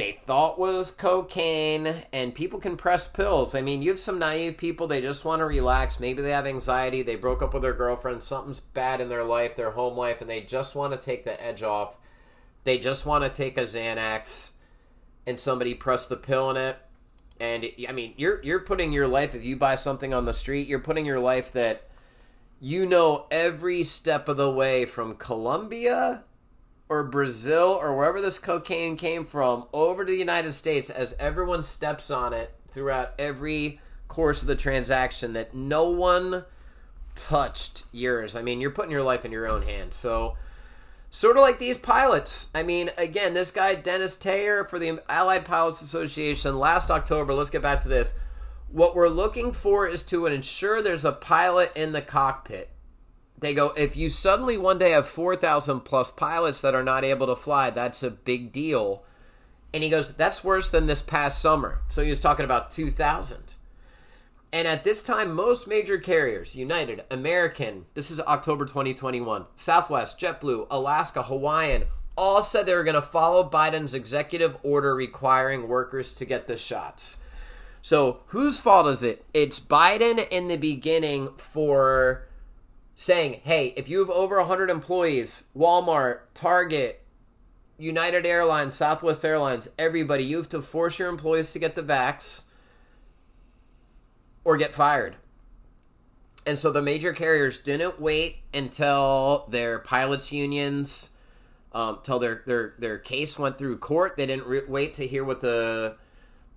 they 0.00 0.12
thought 0.12 0.58
was 0.58 0.90
cocaine 0.90 2.04
and 2.10 2.34
people 2.34 2.58
can 2.58 2.76
press 2.76 3.06
pills. 3.06 3.54
I 3.54 3.60
mean, 3.60 3.82
you 3.82 3.90
have 3.90 4.00
some 4.00 4.18
naive 4.18 4.56
people, 4.56 4.86
they 4.86 5.02
just 5.02 5.26
want 5.26 5.40
to 5.40 5.44
relax. 5.44 6.00
Maybe 6.00 6.22
they 6.22 6.30
have 6.30 6.46
anxiety, 6.46 7.02
they 7.02 7.16
broke 7.16 7.42
up 7.42 7.52
with 7.52 7.62
their 7.62 7.74
girlfriend, 7.74 8.22
something's 8.22 8.60
bad 8.60 9.02
in 9.02 9.10
their 9.10 9.24
life, 9.24 9.54
their 9.54 9.72
home 9.72 9.98
life, 9.98 10.22
and 10.22 10.30
they 10.30 10.40
just 10.40 10.74
want 10.74 10.94
to 10.94 10.98
take 10.98 11.24
the 11.24 11.44
edge 11.44 11.62
off. 11.62 11.98
They 12.64 12.78
just 12.78 13.04
want 13.04 13.24
to 13.24 13.30
take 13.30 13.58
a 13.58 13.62
Xanax 13.62 14.52
and 15.26 15.38
somebody 15.38 15.74
press 15.74 16.06
the 16.06 16.16
pill 16.16 16.50
in 16.50 16.56
it. 16.56 16.78
And 17.38 17.66
I 17.86 17.92
mean, 17.92 18.14
you're 18.16 18.42
you're 18.42 18.60
putting 18.60 18.92
your 18.92 19.06
life 19.06 19.34
if 19.34 19.44
you 19.44 19.56
buy 19.56 19.74
something 19.74 20.14
on 20.14 20.24
the 20.24 20.34
street, 20.34 20.66
you're 20.66 20.78
putting 20.78 21.04
your 21.04 21.20
life 21.20 21.52
that 21.52 21.88
you 22.58 22.86
know 22.86 23.26
every 23.30 23.82
step 23.82 24.28
of 24.28 24.38
the 24.38 24.50
way 24.50 24.86
from 24.86 25.16
Colombia 25.16 26.24
or 26.90 27.04
Brazil 27.04 27.78
or 27.80 27.96
wherever 27.96 28.20
this 28.20 28.40
cocaine 28.40 28.96
came 28.96 29.24
from 29.24 29.64
over 29.72 30.04
to 30.04 30.10
the 30.10 30.18
United 30.18 30.52
States 30.52 30.90
as 30.90 31.14
everyone 31.20 31.62
steps 31.62 32.10
on 32.10 32.32
it 32.32 32.52
throughout 32.66 33.14
every 33.16 33.80
course 34.08 34.42
of 34.42 34.48
the 34.48 34.56
transaction 34.56 35.32
that 35.32 35.54
no 35.54 35.88
one 35.88 36.44
touched 37.14 37.84
yours. 37.92 38.34
I 38.34 38.42
mean, 38.42 38.60
you're 38.60 38.72
putting 38.72 38.90
your 38.90 39.04
life 39.04 39.24
in 39.24 39.30
your 39.30 39.46
own 39.46 39.62
hands. 39.62 39.94
So, 39.94 40.36
sort 41.10 41.36
of 41.36 41.42
like 41.42 41.60
these 41.60 41.78
pilots. 41.78 42.50
I 42.56 42.64
mean, 42.64 42.90
again, 42.98 43.34
this 43.34 43.52
guy, 43.52 43.76
Dennis 43.76 44.16
Taylor 44.16 44.64
for 44.64 44.80
the 44.80 45.00
Allied 45.08 45.44
Pilots 45.44 45.82
Association, 45.82 46.58
last 46.58 46.90
October, 46.90 47.32
let's 47.34 47.50
get 47.50 47.62
back 47.62 47.80
to 47.82 47.88
this. 47.88 48.14
What 48.68 48.96
we're 48.96 49.08
looking 49.08 49.52
for 49.52 49.86
is 49.86 50.02
to 50.04 50.26
ensure 50.26 50.82
there's 50.82 51.04
a 51.04 51.12
pilot 51.12 51.70
in 51.76 51.92
the 51.92 52.02
cockpit 52.02 52.68
they 53.40 53.54
go 53.54 53.68
if 53.76 53.96
you 53.96 54.10
suddenly 54.10 54.56
one 54.56 54.78
day 54.78 54.90
have 54.90 55.08
4000 55.08 55.80
plus 55.80 56.10
pilots 56.10 56.60
that 56.60 56.74
are 56.74 56.84
not 56.84 57.04
able 57.04 57.26
to 57.26 57.36
fly 57.36 57.70
that's 57.70 58.02
a 58.02 58.10
big 58.10 58.52
deal. 58.52 59.04
And 59.72 59.82
he 59.82 59.90
goes 59.90 60.14
that's 60.16 60.44
worse 60.44 60.70
than 60.70 60.86
this 60.86 61.02
past 61.02 61.40
summer. 61.40 61.80
So 61.88 62.02
he 62.02 62.10
was 62.10 62.20
talking 62.20 62.44
about 62.44 62.70
2000 62.70 63.56
and 64.52 64.66
at 64.66 64.82
this 64.82 65.00
time 65.00 65.32
most 65.32 65.68
major 65.68 65.96
carriers 65.96 66.56
united 66.56 67.04
american 67.08 67.86
this 67.94 68.10
is 68.10 68.20
october 68.22 68.64
2021 68.64 69.44
southwest 69.54 70.18
jetblue 70.18 70.66
alaska 70.72 71.22
hawaiian 71.22 71.84
all 72.20 72.42
said 72.42 72.66
they 72.66 72.74
were 72.74 72.84
going 72.84 72.94
to 72.94 73.02
follow 73.02 73.48
biden's 73.48 73.94
executive 73.94 74.54
order 74.62 74.94
requiring 74.94 75.66
workers 75.68 76.12
to 76.12 76.26
get 76.26 76.46
the 76.46 76.56
shots. 76.56 77.18
So 77.80 78.20
whose 78.26 78.60
fault 78.60 78.86
is 78.88 79.02
it? 79.02 79.24
It's 79.32 79.58
biden 79.58 80.28
in 80.28 80.48
the 80.48 80.58
beginning 80.58 81.30
for 81.36 82.26
saying, 83.00 83.40
hey, 83.44 83.72
if 83.78 83.88
you 83.88 83.98
have 84.00 84.10
over 84.10 84.36
100 84.36 84.68
employees, 84.68 85.48
Walmart, 85.56 86.18
Target, 86.34 87.02
United 87.78 88.26
Airlines, 88.26 88.74
Southwest 88.74 89.24
Airlines, 89.24 89.70
everybody, 89.78 90.22
you 90.22 90.36
have 90.36 90.50
to 90.50 90.60
force 90.60 90.98
your 90.98 91.08
employees 91.08 91.50
to 91.54 91.58
get 91.58 91.74
the 91.74 91.82
vax 91.82 92.42
or 94.44 94.58
get 94.58 94.74
fired. 94.74 95.16
And 96.44 96.58
so 96.58 96.70
the 96.70 96.82
major 96.82 97.14
carriers 97.14 97.58
didn't 97.58 98.02
wait 98.02 98.40
until 98.52 99.46
their 99.48 99.78
pilots 99.78 100.30
unions, 100.30 101.12
um, 101.72 102.00
till 102.02 102.18
their, 102.18 102.42
their 102.44 102.74
their 102.78 102.98
case 102.98 103.38
went 103.38 103.56
through 103.56 103.78
court. 103.78 104.18
They 104.18 104.26
didn't 104.26 104.46
re- 104.46 104.66
wait 104.68 104.92
to 104.94 105.06
hear 105.06 105.24
what 105.24 105.40
the 105.40 105.96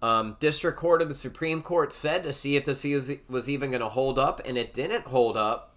um, 0.01 0.35
district 0.41 0.77
court 0.77 1.01
or 1.01 1.05
the 1.05 1.13
Supreme 1.13 1.61
Court 1.61 1.93
said 1.93 2.21
to 2.23 2.33
see 2.33 2.57
if 2.57 2.65
this 2.65 2.83
was, 2.83 3.13
was 3.29 3.49
even 3.49 3.71
going 3.71 3.79
to 3.79 3.87
hold 3.87 4.19
up, 4.19 4.41
and 4.45 4.57
it 4.57 4.73
didn't 4.73 5.05
hold 5.05 5.37
up. 5.37 5.72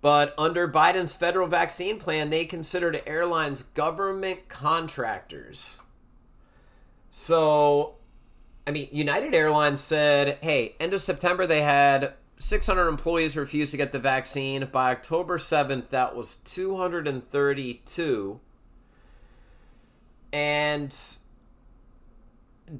But 0.00 0.34
under 0.38 0.68
Biden's 0.68 1.16
federal 1.16 1.48
vaccine 1.48 1.98
plan, 1.98 2.30
they 2.30 2.44
considered 2.44 3.02
airlines 3.06 3.62
government 3.62 4.48
contractors. 4.48 5.82
So, 7.10 7.96
I 8.66 8.70
mean, 8.70 8.88
United 8.92 9.34
Airlines 9.34 9.80
said, 9.80 10.38
hey, 10.40 10.76
end 10.78 10.94
of 10.94 11.02
September, 11.02 11.46
they 11.46 11.62
had 11.62 12.14
600 12.38 12.86
employees 12.86 13.36
refuse 13.36 13.72
to 13.72 13.76
get 13.76 13.90
the 13.90 13.98
vaccine. 13.98 14.68
By 14.70 14.92
October 14.92 15.38
7th, 15.38 15.88
that 15.88 16.14
was 16.14 16.36
232. 16.36 18.40
And 20.32 20.96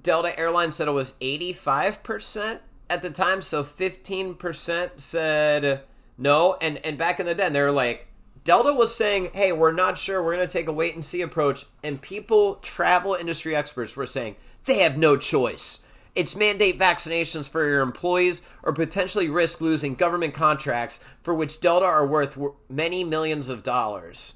Delta 0.02 0.38
Airlines 0.38 0.76
said 0.76 0.86
it 0.86 0.92
was 0.92 1.14
85% 1.14 2.60
at 2.90 3.02
the 3.02 3.10
time, 3.10 3.42
so 3.42 3.64
15% 3.64 5.00
said 5.00 5.82
no. 6.18 6.56
And 6.60 6.78
and 6.84 6.98
back 6.98 7.20
in 7.20 7.26
the 7.26 7.34
day, 7.34 7.48
they 7.48 7.62
were 7.62 7.70
like, 7.70 8.08
Delta 8.44 8.72
was 8.72 8.94
saying, 8.94 9.30
hey, 9.34 9.52
we're 9.52 9.72
not 9.72 9.98
sure. 9.98 10.22
We're 10.22 10.36
going 10.36 10.46
to 10.46 10.52
take 10.52 10.68
a 10.68 10.72
wait 10.72 10.94
and 10.94 11.04
see 11.04 11.20
approach. 11.20 11.66
And 11.82 12.00
people, 12.00 12.56
travel 12.56 13.14
industry 13.14 13.54
experts, 13.54 13.96
were 13.96 14.06
saying 14.06 14.36
they 14.64 14.78
have 14.78 14.96
no 14.96 15.16
choice. 15.16 15.84
It's 16.14 16.34
mandate 16.34 16.78
vaccinations 16.78 17.48
for 17.48 17.68
your 17.68 17.80
employees 17.80 18.42
or 18.62 18.72
potentially 18.72 19.28
risk 19.28 19.60
losing 19.60 19.94
government 19.94 20.34
contracts 20.34 21.04
for 21.22 21.34
which 21.34 21.60
Delta 21.60 21.86
are 21.86 22.06
worth 22.06 22.38
many 22.68 23.04
millions 23.04 23.48
of 23.48 23.62
dollars. 23.62 24.34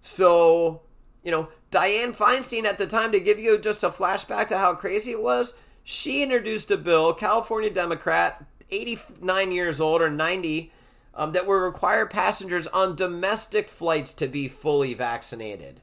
So, 0.00 0.82
you 1.24 1.30
know, 1.30 1.48
Dianne 1.70 2.16
Feinstein 2.16 2.64
at 2.64 2.78
the 2.78 2.86
time, 2.86 3.12
to 3.12 3.20
give 3.20 3.38
you 3.38 3.58
just 3.58 3.82
a 3.82 3.88
flashback 3.88 4.48
to 4.48 4.58
how 4.58 4.74
crazy 4.74 5.10
it 5.10 5.22
was, 5.22 5.56
she 5.84 6.22
introduced 6.22 6.70
a 6.70 6.76
bill, 6.76 7.12
California 7.14 7.70
Democrat, 7.70 8.44
89 8.70 9.52
years 9.52 9.80
old 9.80 10.02
or 10.02 10.10
90, 10.10 10.70
um, 11.18 11.32
that 11.32 11.46
would 11.46 11.54
require 11.54 12.06
passengers 12.06 12.66
on 12.68 12.96
domestic 12.96 13.68
flights 13.68 14.14
to 14.14 14.26
be 14.26 14.48
fully 14.48 14.94
vaccinated. 14.94 15.80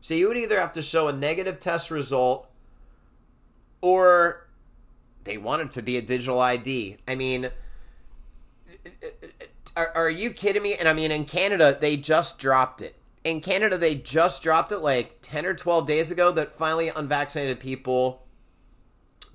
So 0.00 0.14
you 0.14 0.26
would 0.26 0.36
either 0.36 0.58
have 0.58 0.72
to 0.72 0.82
show 0.82 1.06
a 1.06 1.12
negative 1.12 1.60
test 1.60 1.90
result 1.92 2.50
or 3.80 4.48
they 5.22 5.38
want 5.38 5.62
it 5.62 5.70
to 5.72 5.82
be 5.82 5.96
a 5.96 6.02
digital 6.02 6.40
ID. 6.40 6.96
I 7.06 7.14
mean, 7.14 7.50
are, 9.76 9.92
are 9.94 10.10
you 10.10 10.30
kidding 10.30 10.62
me? 10.62 10.74
And 10.74 10.88
I 10.88 10.92
mean, 10.92 11.12
in 11.12 11.24
Canada, 11.24 11.76
they 11.80 11.96
just 11.96 12.40
dropped 12.40 12.82
it 12.82 12.98
in 13.28 13.40
Canada, 13.40 13.76
they 13.76 13.94
just 13.94 14.42
dropped 14.42 14.72
it 14.72 14.78
like 14.78 15.18
10 15.22 15.44
or 15.44 15.54
12 15.54 15.86
days 15.86 16.10
ago 16.10 16.32
that 16.32 16.52
finally 16.52 16.88
unvaccinated 16.88 17.60
people 17.60 18.26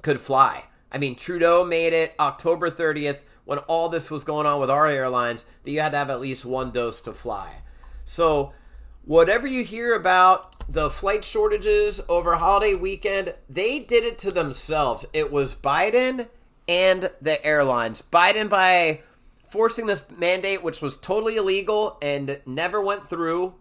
could 0.02 0.20
fly. 0.20 0.66
I 0.92 0.98
mean, 0.98 1.16
Trudeau 1.16 1.64
made 1.64 1.94
it 1.94 2.16
October 2.20 2.70
30th 2.70 3.22
when 3.46 3.60
all 3.60 3.90
this 3.90 4.10
was 4.10 4.24
going 4.24 4.46
on 4.46 4.60
with 4.60 4.70
our 4.70 4.88
airlines 4.88 5.46
that 5.64 5.72
you 5.72 5.80
had 5.80 5.92
to 5.92 5.98
have 5.98 6.10
at 6.10 6.22
least 6.22 6.46
one 6.46 6.72
dose 6.72 7.02
to 7.02 7.14
fly. 7.14 7.56
So, 8.06 8.54
whatever 9.06 9.48
you 9.48 9.64
hear 9.64 9.96
about 9.96 10.68
the 10.72 10.90
flight 10.90 11.24
shortages 11.26 12.02
over 12.08 12.36
holiday 12.36 12.74
weekend, 12.74 13.36
they 13.50 13.80
did 13.80 14.04
it 14.04 14.18
to 14.20 14.32
themselves. 14.32 15.06
It 15.14 15.32
was 15.32 15.56
Biden 15.56 16.28
and 16.68 17.12
the 17.22 17.44
airlines. 17.46 18.02
Biden 18.02 18.50
by 18.50 19.02
forcing 19.48 19.86
this 19.86 20.04
mandate, 20.18 20.64
which 20.64 20.82
was 20.82 20.98
totally 20.98 21.36
illegal 21.36 21.98
and 22.02 22.40
never 22.46 22.82
went 22.82 23.04
through 23.04 23.56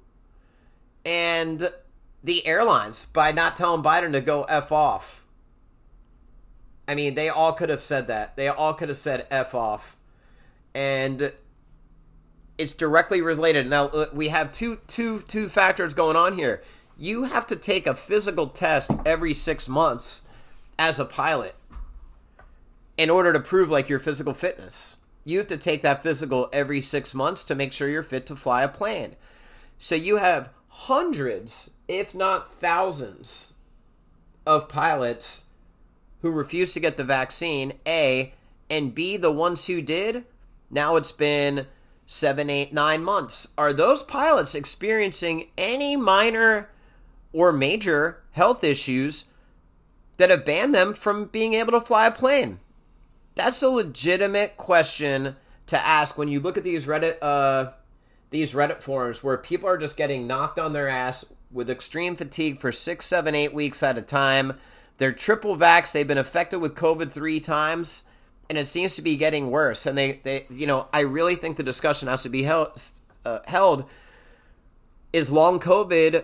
and 1.04 1.72
the 2.22 2.46
airlines 2.46 3.06
by 3.06 3.32
not 3.32 3.56
telling 3.56 3.82
Biden 3.82 4.12
to 4.12 4.20
go 4.20 4.44
F 4.44 4.72
off. 4.72 5.21
I 6.86 6.94
mean, 6.94 7.14
they 7.14 7.28
all 7.28 7.52
could 7.52 7.68
have 7.68 7.80
said 7.80 8.08
that. 8.08 8.36
They 8.36 8.48
all 8.48 8.74
could 8.74 8.88
have 8.88 8.98
said 8.98 9.26
F 9.30 9.54
off. 9.54 9.96
And 10.74 11.32
it's 12.58 12.74
directly 12.74 13.20
related. 13.20 13.68
Now 13.68 13.86
uh, 13.86 14.06
we 14.12 14.28
have 14.28 14.52
two 14.52 14.78
two 14.86 15.20
two 15.20 15.48
factors 15.48 15.94
going 15.94 16.16
on 16.16 16.36
here. 16.36 16.62
You 16.96 17.24
have 17.24 17.46
to 17.48 17.56
take 17.56 17.86
a 17.86 17.94
physical 17.94 18.46
test 18.46 18.92
every 19.04 19.34
6 19.34 19.68
months 19.68 20.28
as 20.78 21.00
a 21.00 21.04
pilot 21.04 21.56
in 22.96 23.10
order 23.10 23.32
to 23.32 23.40
prove 23.40 23.70
like 23.70 23.88
your 23.88 23.98
physical 23.98 24.34
fitness. 24.34 24.98
You 25.24 25.38
have 25.38 25.46
to 25.48 25.56
take 25.56 25.82
that 25.82 26.02
physical 26.02 26.48
every 26.52 26.80
6 26.80 27.14
months 27.14 27.44
to 27.44 27.54
make 27.54 27.72
sure 27.72 27.88
you're 27.88 28.02
fit 28.02 28.26
to 28.26 28.36
fly 28.36 28.62
a 28.62 28.68
plane. 28.68 29.16
So 29.78 29.94
you 29.94 30.18
have 30.18 30.50
hundreds, 30.68 31.70
if 31.88 32.14
not 32.14 32.50
thousands, 32.50 33.54
of 34.46 34.68
pilots 34.68 35.46
who 36.22 36.30
refused 36.30 36.74
to 36.74 36.80
get 36.80 36.96
the 36.96 37.04
vaccine, 37.04 37.74
A, 37.86 38.32
and 38.70 38.94
B, 38.94 39.16
the 39.16 39.32
ones 39.32 39.66
who 39.66 39.82
did, 39.82 40.24
now 40.70 40.96
it's 40.96 41.12
been 41.12 41.66
seven, 42.06 42.48
eight, 42.48 42.72
nine 42.72 43.04
months. 43.04 43.52
Are 43.58 43.72
those 43.72 44.02
pilots 44.02 44.54
experiencing 44.54 45.48
any 45.58 45.96
minor 45.96 46.70
or 47.32 47.52
major 47.52 48.22
health 48.32 48.64
issues 48.64 49.26
that 50.16 50.30
have 50.30 50.44
banned 50.44 50.74
them 50.74 50.94
from 50.94 51.26
being 51.26 51.54
able 51.54 51.72
to 51.72 51.80
fly 51.80 52.06
a 52.06 52.10
plane? 52.10 52.60
That's 53.34 53.62
a 53.62 53.68
legitimate 53.68 54.56
question 54.56 55.36
to 55.66 55.86
ask 55.86 56.18
when 56.18 56.28
you 56.28 56.40
look 56.40 56.56
at 56.56 56.64
these 56.64 56.86
Reddit 56.86 57.16
uh, 57.22 57.72
these 58.30 58.52
Reddit 58.52 58.82
forums 58.82 59.22
where 59.22 59.36
people 59.36 59.68
are 59.68 59.78
just 59.78 59.96
getting 59.96 60.26
knocked 60.26 60.58
on 60.58 60.72
their 60.72 60.88
ass 60.88 61.34
with 61.50 61.70
extreme 61.70 62.16
fatigue 62.16 62.58
for 62.58 62.72
six, 62.72 63.04
seven, 63.04 63.34
eight 63.34 63.52
weeks 63.52 63.82
at 63.82 63.98
a 63.98 64.02
time. 64.02 64.54
They're 65.02 65.10
triple 65.10 65.56
vax. 65.56 65.90
They've 65.90 66.06
been 66.06 66.16
affected 66.16 66.60
with 66.60 66.76
COVID 66.76 67.10
three 67.10 67.40
times, 67.40 68.04
and 68.48 68.56
it 68.56 68.68
seems 68.68 68.94
to 68.94 69.02
be 69.02 69.16
getting 69.16 69.50
worse. 69.50 69.84
And 69.84 69.98
they, 69.98 70.20
they 70.22 70.46
you 70.48 70.64
know, 70.64 70.86
I 70.92 71.00
really 71.00 71.34
think 71.34 71.56
the 71.56 71.64
discussion 71.64 72.06
has 72.06 72.22
to 72.22 72.28
be 72.28 72.44
held. 72.44 72.80
Uh, 73.24 73.40
held 73.48 73.84
is 75.12 75.32
long 75.32 75.58
COVID 75.58 76.22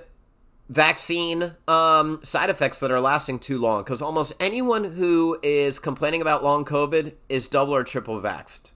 vaccine 0.68 1.56
um, 1.66 2.20
side 2.22 2.50
effects 2.50 2.78
that 2.78 2.92
are 2.92 3.00
lasting 3.00 3.40
too 3.40 3.58
long 3.58 3.82
because 3.82 4.00
almost 4.00 4.32
anyone 4.38 4.92
who 4.92 5.40
is 5.42 5.80
complaining 5.80 6.22
about 6.22 6.44
long 6.44 6.64
COVID 6.64 7.14
is 7.28 7.48
double 7.48 7.74
or 7.74 7.82
triple 7.82 8.20
vaxxed. 8.20 8.70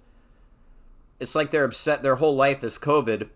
It's 1.21 1.37
like 1.37 1.53
they're 1.53 1.63
upset 1.63 2.03
their 2.03 2.17
whole 2.17 2.35
life 2.35 2.65
is 2.65 2.77
COVID. 2.77 3.29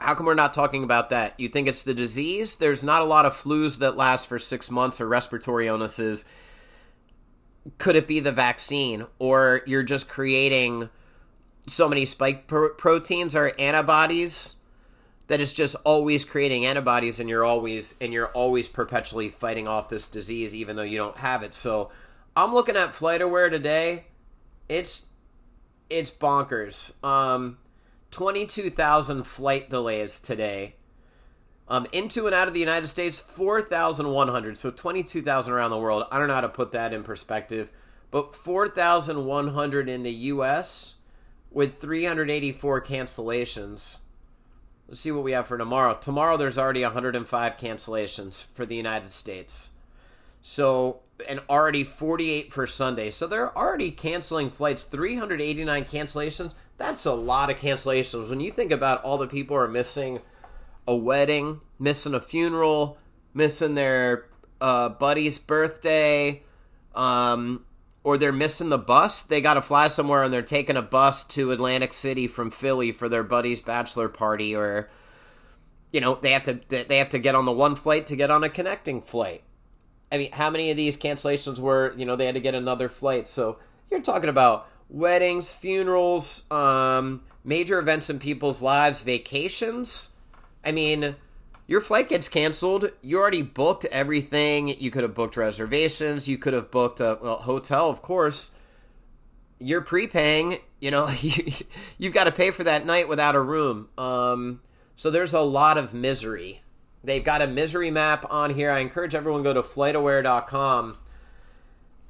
How 0.00 0.14
come 0.14 0.26
we're 0.26 0.34
not 0.34 0.52
talking 0.54 0.82
about 0.82 1.10
that? 1.10 1.38
You 1.38 1.48
think 1.48 1.68
it's 1.68 1.82
the 1.82 1.94
disease? 1.94 2.56
There's 2.56 2.82
not 2.82 3.02
a 3.02 3.06
lot 3.06 3.26
of 3.26 3.34
flus 3.34 3.78
that 3.78 3.96
last 3.96 4.26
for 4.26 4.38
six 4.38 4.70
months 4.70 5.00
or 5.00 5.06
respiratory 5.06 5.66
illnesses. 5.66 6.24
Could 7.78 7.96
it 7.96 8.08
be 8.08 8.18
the 8.18 8.32
vaccine? 8.32 9.06
Or 9.18 9.60
you're 9.66 9.82
just 9.82 10.08
creating 10.08 10.88
so 11.66 11.88
many 11.88 12.04
spike 12.04 12.46
pro- 12.46 12.70
proteins 12.70 13.36
or 13.36 13.52
antibodies 13.58 14.56
that 15.26 15.40
it's 15.40 15.52
just 15.52 15.76
always 15.84 16.24
creating 16.24 16.66
antibodies 16.66 17.20
and 17.20 17.28
you're 17.28 17.44
always 17.44 17.94
and 18.00 18.12
you're 18.12 18.28
always 18.28 18.68
perpetually 18.68 19.28
fighting 19.28 19.68
off 19.68 19.88
this 19.88 20.08
disease 20.08 20.56
even 20.56 20.74
though 20.74 20.82
you 20.82 20.98
don't 20.98 21.18
have 21.18 21.42
it. 21.42 21.54
So 21.54 21.90
I'm 22.34 22.52
looking 22.52 22.76
at 22.76 22.90
FlightAware 22.90 23.50
today. 23.50 24.06
It's 24.68 25.06
it's 25.88 26.10
bonkers. 26.10 27.02
Um, 27.04 27.58
22,000 28.10 29.24
flight 29.24 29.70
delays 29.70 30.20
today. 30.20 30.74
Um, 31.68 31.86
into 31.92 32.26
and 32.26 32.34
out 32.34 32.48
of 32.48 32.54
the 32.54 32.60
United 32.60 32.88
States, 32.88 33.20
4,100. 33.20 34.58
So 34.58 34.70
22,000 34.70 35.52
around 35.52 35.70
the 35.70 35.78
world. 35.78 36.04
I 36.10 36.18
don't 36.18 36.26
know 36.28 36.34
how 36.34 36.40
to 36.40 36.48
put 36.48 36.72
that 36.72 36.92
in 36.92 37.04
perspective, 37.04 37.70
but 38.10 38.34
4,100 38.34 39.88
in 39.88 40.02
the 40.02 40.10
U.S. 40.10 40.94
with 41.50 41.80
384 41.80 42.80
cancellations. 42.80 44.00
Let's 44.88 44.98
see 44.98 45.12
what 45.12 45.22
we 45.22 45.30
have 45.30 45.46
for 45.46 45.56
tomorrow. 45.56 45.94
Tomorrow, 45.94 46.36
there's 46.36 46.58
already 46.58 46.82
105 46.82 47.56
cancellations 47.56 48.44
for 48.44 48.66
the 48.66 48.74
United 48.74 49.12
States. 49.12 49.70
So 50.42 51.00
and 51.28 51.40
already 51.48 51.84
48 51.84 52.52
for 52.52 52.66
Sunday. 52.66 53.10
So 53.10 53.26
they're 53.26 53.56
already 53.56 53.90
canceling 53.90 54.50
flights. 54.50 54.84
389 54.84 55.84
cancellations. 55.84 56.54
That's 56.80 57.04
a 57.04 57.12
lot 57.12 57.50
of 57.50 57.58
cancellations. 57.58 58.30
When 58.30 58.40
you 58.40 58.50
think 58.50 58.72
about 58.72 59.04
all 59.04 59.18
the 59.18 59.26
people 59.26 59.54
are 59.54 59.68
missing 59.68 60.20
a 60.88 60.96
wedding, 60.96 61.60
missing 61.78 62.14
a 62.14 62.20
funeral, 62.20 62.96
missing 63.34 63.74
their 63.74 64.30
uh, 64.62 64.88
buddy's 64.88 65.38
birthday, 65.38 66.42
um, 66.94 67.66
or 68.02 68.16
they're 68.16 68.32
missing 68.32 68.70
the 68.70 68.78
bus. 68.78 69.20
They 69.20 69.42
got 69.42 69.54
to 69.54 69.62
fly 69.62 69.88
somewhere 69.88 70.22
and 70.22 70.32
they're 70.32 70.40
taking 70.40 70.78
a 70.78 70.82
bus 70.82 71.22
to 71.24 71.50
Atlantic 71.50 71.92
City 71.92 72.26
from 72.26 72.50
Philly 72.50 72.92
for 72.92 73.10
their 73.10 73.24
buddy's 73.24 73.60
bachelor 73.60 74.08
party, 74.08 74.56
or 74.56 74.88
you 75.92 76.00
know, 76.00 76.14
they 76.14 76.32
have 76.32 76.44
to 76.44 76.60
they 76.70 76.96
have 76.96 77.10
to 77.10 77.18
get 77.18 77.34
on 77.34 77.44
the 77.44 77.52
one 77.52 77.76
flight 77.76 78.06
to 78.06 78.16
get 78.16 78.30
on 78.30 78.42
a 78.42 78.48
connecting 78.48 79.02
flight. 79.02 79.42
I 80.10 80.16
mean, 80.16 80.32
how 80.32 80.48
many 80.48 80.70
of 80.70 80.78
these 80.78 80.96
cancellations 80.96 81.58
were, 81.58 81.92
you 81.98 82.06
know, 82.06 82.16
they 82.16 82.24
had 82.24 82.36
to 82.36 82.40
get 82.40 82.54
another 82.54 82.88
flight. 82.88 83.28
So, 83.28 83.58
you're 83.90 84.00
talking 84.00 84.30
about 84.30 84.66
weddings, 84.90 85.52
funerals, 85.52 86.50
um, 86.50 87.22
major 87.44 87.78
events 87.78 88.10
in 88.10 88.18
people's 88.18 88.62
lives, 88.62 89.02
vacations. 89.02 90.10
I 90.64 90.72
mean, 90.72 91.16
your 91.66 91.80
flight 91.80 92.08
gets 92.08 92.28
canceled. 92.28 92.90
You 93.00 93.20
already 93.20 93.42
booked 93.42 93.84
everything. 93.86 94.68
You 94.80 94.90
could 94.90 95.02
have 95.02 95.14
booked 95.14 95.36
reservations. 95.36 96.28
You 96.28 96.36
could 96.36 96.52
have 96.52 96.70
booked 96.70 97.00
a 97.00 97.18
well, 97.22 97.36
hotel, 97.36 97.88
of 97.88 98.02
course. 98.02 98.52
You're 99.58 99.82
prepaying. 99.82 100.58
You 100.80 100.90
know, 100.90 101.08
you, 101.20 101.52
you've 101.98 102.12
got 102.12 102.24
to 102.24 102.32
pay 102.32 102.50
for 102.50 102.64
that 102.64 102.84
night 102.84 103.08
without 103.08 103.36
a 103.36 103.40
room. 103.40 103.88
Um, 103.96 104.60
so 104.96 105.10
there's 105.10 105.32
a 105.32 105.40
lot 105.40 105.78
of 105.78 105.94
misery. 105.94 106.62
They've 107.02 107.24
got 107.24 107.40
a 107.40 107.46
misery 107.46 107.90
map 107.90 108.26
on 108.28 108.52
here. 108.52 108.70
I 108.70 108.80
encourage 108.80 109.14
everyone 109.14 109.44
to 109.44 109.44
go 109.44 109.54
to 109.54 109.62
flightaware.com. 109.62 110.98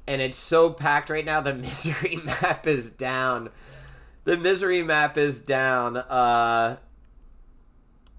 And 0.07 0.21
it's 0.21 0.37
so 0.37 0.69
packed 0.69 1.09
right 1.09 1.25
now. 1.25 1.41
The 1.41 1.53
misery 1.55 2.17
map 2.17 2.67
is 2.67 2.91
down. 2.91 3.49
The 4.23 4.37
misery 4.37 4.83
map 4.83 5.17
is 5.17 5.39
down. 5.39 5.97
Uh, 5.97 6.77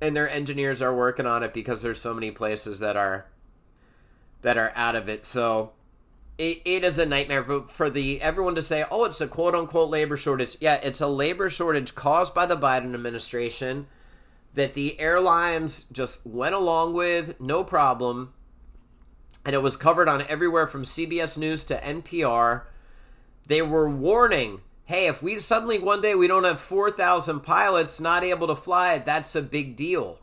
and 0.01 0.17
their 0.17 0.29
engineers 0.29 0.83
are 0.83 0.95
working 0.95 1.27
on 1.27 1.43
it 1.43 1.53
because 1.53 1.83
there's 1.83 2.01
so 2.01 2.13
many 2.13 2.31
places 2.31 2.81
that 2.81 2.97
are 2.97 3.27
that 4.43 4.59
are 4.59 4.73
out 4.75 4.97
of 4.97 5.09
it. 5.09 5.25
So 5.25 5.73
it, 6.37 6.61
it 6.65 6.83
is 6.83 6.99
a 6.99 7.07
nightmare 7.07 7.45
for, 7.45 7.63
for 7.63 7.89
the 7.89 8.21
everyone 8.21 8.57
to 8.57 8.63
say, 8.63 8.85
"Oh, 8.91 9.05
it's 9.05 9.21
a 9.21 9.29
quote 9.29 9.55
unquote 9.55 9.91
labor 9.91 10.17
shortage." 10.17 10.57
Yeah, 10.61 10.81
it's 10.83 11.01
a 11.01 11.07
labor 11.07 11.49
shortage 11.49 11.95
caused 11.95 12.35
by 12.35 12.47
the 12.47 12.57
Biden 12.57 12.95
administration 12.95 13.87
that 14.55 14.75
the 14.75 14.99
airlines 15.01 15.85
just 15.85 16.27
went 16.27 16.55
along 16.55 16.93
with, 16.93 17.41
no 17.41 17.65
problem. 17.65 18.35
And 19.45 19.55
it 19.55 19.63
was 19.63 19.77
covered 19.77 20.09
on 20.09 20.23
everywhere 20.23 20.67
from 20.67 20.85
CBS 20.85 21.37
News 21.37 21.65
to 21.65 21.81
NPR. 21.81 22.63
They 23.47 23.63
were 23.63 23.91
warning 23.91 24.61
hey, 24.85 25.07
if 25.07 25.23
we 25.23 25.39
suddenly 25.39 25.79
one 25.79 26.03
day 26.03 26.15
we 26.15 26.27
don't 26.27 26.45
have 26.45 26.61
4,000 26.61 27.41
pilots 27.41 27.99
not 27.99 28.25
able 28.25 28.49
to 28.49 28.57
fly, 28.57 28.99
that's 28.99 29.35
a 29.35 29.41
big 29.41 29.75
deal. 29.75 30.19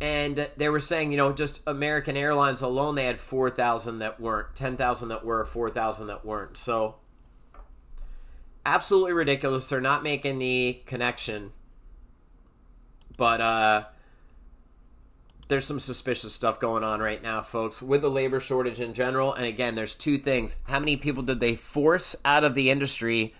And 0.00 0.50
they 0.56 0.68
were 0.68 0.80
saying, 0.80 1.12
you 1.12 1.18
know, 1.18 1.32
just 1.32 1.60
American 1.64 2.16
Airlines 2.16 2.62
alone, 2.62 2.96
they 2.96 3.04
had 3.04 3.20
4,000 3.20 4.00
that 4.00 4.18
weren't, 4.18 4.56
10,000 4.56 5.08
that 5.10 5.24
were, 5.24 5.44
4,000 5.44 6.08
that 6.08 6.24
weren't. 6.24 6.56
So, 6.56 6.96
absolutely 8.66 9.12
ridiculous. 9.12 9.68
They're 9.68 9.80
not 9.80 10.02
making 10.02 10.40
the 10.40 10.80
connection 10.86 11.52
but 13.16 13.40
uh, 13.40 13.84
there's 15.52 15.66
some 15.66 15.78
suspicious 15.78 16.32
stuff 16.32 16.58
going 16.58 16.82
on 16.82 16.98
right 17.00 17.22
now, 17.22 17.42
folks, 17.42 17.82
with 17.82 18.00
the 18.00 18.10
labor 18.10 18.40
shortage 18.40 18.80
in 18.80 18.94
general. 18.94 19.34
And 19.34 19.44
again, 19.44 19.74
there's 19.74 19.94
two 19.94 20.16
things. 20.16 20.56
How 20.64 20.80
many 20.80 20.96
people 20.96 21.22
did 21.22 21.40
they 21.40 21.54
force 21.54 22.16
out 22.24 22.42
of 22.42 22.54
the 22.54 22.70
industry? 22.70 23.34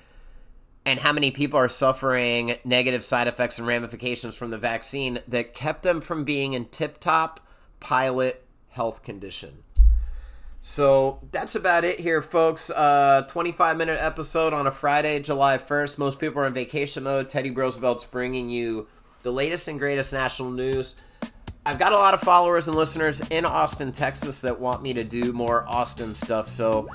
And 0.85 1.01
how 1.01 1.15
many 1.15 1.31
people 1.31 1.59
are 1.59 1.69
suffering 1.69 2.57
negative 2.65 3.03
side 3.03 3.29
effects 3.29 3.59
and 3.59 3.67
ramifications 3.67 4.37
from 4.37 4.51
the 4.51 4.59
vaccine 4.59 5.21
that 5.27 5.55
kept 5.55 5.85
them 5.85 6.03
from 6.03 6.25
being 6.25 6.53
in 6.53 6.67
tip 6.67 7.01
top 7.01 7.41
pilot 7.81 8.45
health 8.69 9.03
condition? 9.03 9.63
So 10.61 11.19
that's 11.33 11.55
about 11.55 11.85
it 11.85 11.99
here, 11.99 12.21
folks. 12.21 12.69
Uh, 12.69 13.23
25 13.27 13.79
minute 13.79 13.99
episode 14.03 14.53
on 14.53 14.67
a 14.67 14.71
Friday, 14.71 15.19
July 15.21 15.57
1st. 15.57 15.97
Most 15.97 16.19
people 16.19 16.43
are 16.43 16.47
in 16.47 16.53
vacation 16.53 17.05
mode. 17.05 17.31
Teddy 17.31 17.51
Brosevelt's 17.51 18.05
bringing 18.05 18.51
you 18.51 18.87
the 19.23 19.33
latest 19.33 19.67
and 19.67 19.79
greatest 19.79 20.13
national 20.13 20.51
news. 20.51 20.97
I've 21.65 21.79
got 21.79 21.93
a 21.93 21.97
lot 21.97 22.13
of 22.13 22.21
followers 22.21 22.67
and 22.67 22.77
listeners 22.77 23.21
in 23.31 23.45
Austin, 23.45 23.93
Texas 23.93 24.41
that 24.41 24.59
want 24.59 24.83
me 24.83 24.93
to 24.95 25.05
do 25.05 25.33
more 25.33 25.65
Austin 25.69 26.13
stuff, 26.13 26.49
so 26.49 26.89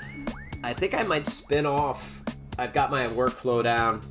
I 0.62 0.73
think 0.73 0.93
I 0.93 1.03
might 1.03 1.25
spin 1.25 1.65
off. 1.65 2.21
I've 2.60 2.73
got 2.73 2.91
my 2.91 3.06
workflow 3.08 3.63
down 3.63 4.01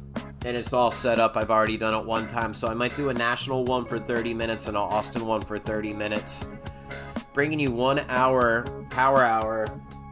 and 0.46 0.56
it's 0.56 0.72
all 0.72 0.90
set 0.90 1.18
up. 1.18 1.36
I've 1.36 1.50
already 1.50 1.76
done 1.76 1.92
it 1.92 2.06
one 2.06 2.26
time, 2.26 2.54
so 2.54 2.68
I 2.68 2.74
might 2.74 2.96
do 2.96 3.10
a 3.10 3.14
national 3.14 3.64
one 3.66 3.84
for 3.84 3.98
30 3.98 4.32
minutes 4.32 4.66
and 4.66 4.78
an 4.78 4.82
Austin 4.82 5.26
one 5.26 5.42
for 5.42 5.58
30 5.58 5.92
minutes. 5.92 6.48
Bringing 7.34 7.60
you 7.60 7.70
one 7.70 7.98
hour, 8.08 8.62
power 8.88 9.22
hour. 9.24 9.66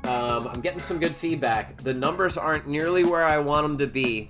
Um, 0.05 0.49
I'm 0.49 0.61
getting 0.61 0.81
some 0.81 0.99
good 0.99 1.15
feedback. 1.15 1.79
The 1.79 1.95
numbers 1.95 2.37
aren't 2.37 2.69
nearly 2.69 3.05
where 3.05 3.25
I 3.25 3.39
want 3.39 3.67
them 3.67 3.79
to 3.79 3.87
be, 3.87 4.29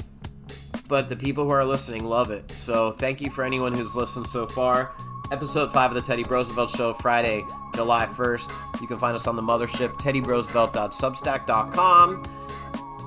but 0.86 1.08
the 1.08 1.16
people 1.16 1.42
who 1.42 1.50
are 1.50 1.64
listening 1.64 2.04
love 2.04 2.30
it. 2.30 2.52
So 2.52 2.92
thank 2.92 3.20
you 3.20 3.30
for 3.30 3.42
anyone 3.42 3.74
who's 3.74 3.96
listened 3.96 4.28
so 4.28 4.46
far. 4.46 4.92
Episode 5.34 5.70
5 5.72 5.90
of 5.90 5.96
the 5.96 6.00
Teddy 6.00 6.22
Brosevelt 6.22 6.70
Show, 6.70 6.94
Friday, 6.94 7.44
July 7.74 8.06
1st. 8.06 8.80
You 8.80 8.86
can 8.86 8.98
find 8.98 9.16
us 9.16 9.26
on 9.26 9.34
the 9.34 9.42
mothership, 9.42 9.94
teddybrosevelt.substack.com. 9.94 12.22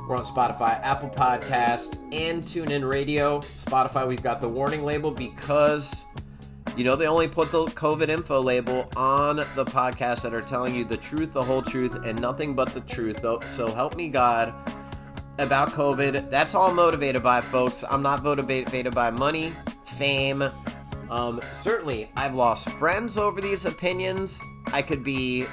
We're 0.10 0.18
on 0.18 0.26
Spotify, 0.26 0.78
Apple 0.84 1.08
Podcast, 1.08 2.00
and 2.12 2.44
TuneIn 2.44 2.86
Radio. 2.86 3.40
Spotify, 3.40 4.06
we've 4.06 4.22
got 4.22 4.42
the 4.42 4.50
warning 4.50 4.84
label 4.84 5.10
because 5.10 6.06
you 6.76 6.84
know 6.84 6.98
they 6.98 7.08
only 7.08 7.30
put 7.30 7.50
the 7.50 7.64
COVID 7.64 8.10
info 8.10 8.42
label 8.42 8.90
on 8.98 9.38
the 9.38 9.64
podcasts 9.64 10.22
that 10.24 10.34
are 10.34 10.42
telling 10.42 10.76
you 10.76 10.84
the 10.84 10.98
truth, 10.98 11.32
the 11.32 11.42
whole 11.42 11.62
truth, 11.62 12.06
and 12.06 12.20
nothing 12.20 12.54
but 12.54 12.74
the 12.74 12.82
truth. 12.82 13.24
So 13.46 13.74
help 13.74 13.96
me 13.96 14.10
God 14.10 14.54
about 15.38 15.70
COVID. 15.70 16.30
That's 16.30 16.56
all 16.56 16.74
motivated 16.74 17.24
by, 17.24 17.40
folks. 17.40 17.86
I'm 17.90 18.02
not 18.02 18.22
motivated 18.22 18.94
by 18.94 19.12
money, 19.12 19.54
fame. 19.86 20.44
Um, 21.10 21.42
certainly, 21.54 22.10
I've 22.16 22.36
lost 22.36 22.70
friends 22.72 23.18
over 23.18 23.42
these 23.42 23.66
opinions. 23.66 24.42
I 24.68 24.82
could 24.82 25.04
be 25.04 25.46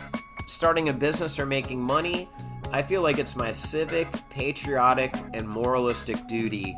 starting 0.47 0.88
a 0.88 0.93
business 0.93 1.38
or 1.38 1.47
making 1.47 1.81
money. 1.81 2.29
I 2.73 2.83
feel 2.83 3.03
like 3.03 3.19
it's 3.19 3.37
my 3.37 3.53
civic, 3.53 4.09
patriotic, 4.31 5.14
and 5.33 5.49
moralistic 5.49 6.27
duty 6.27 6.77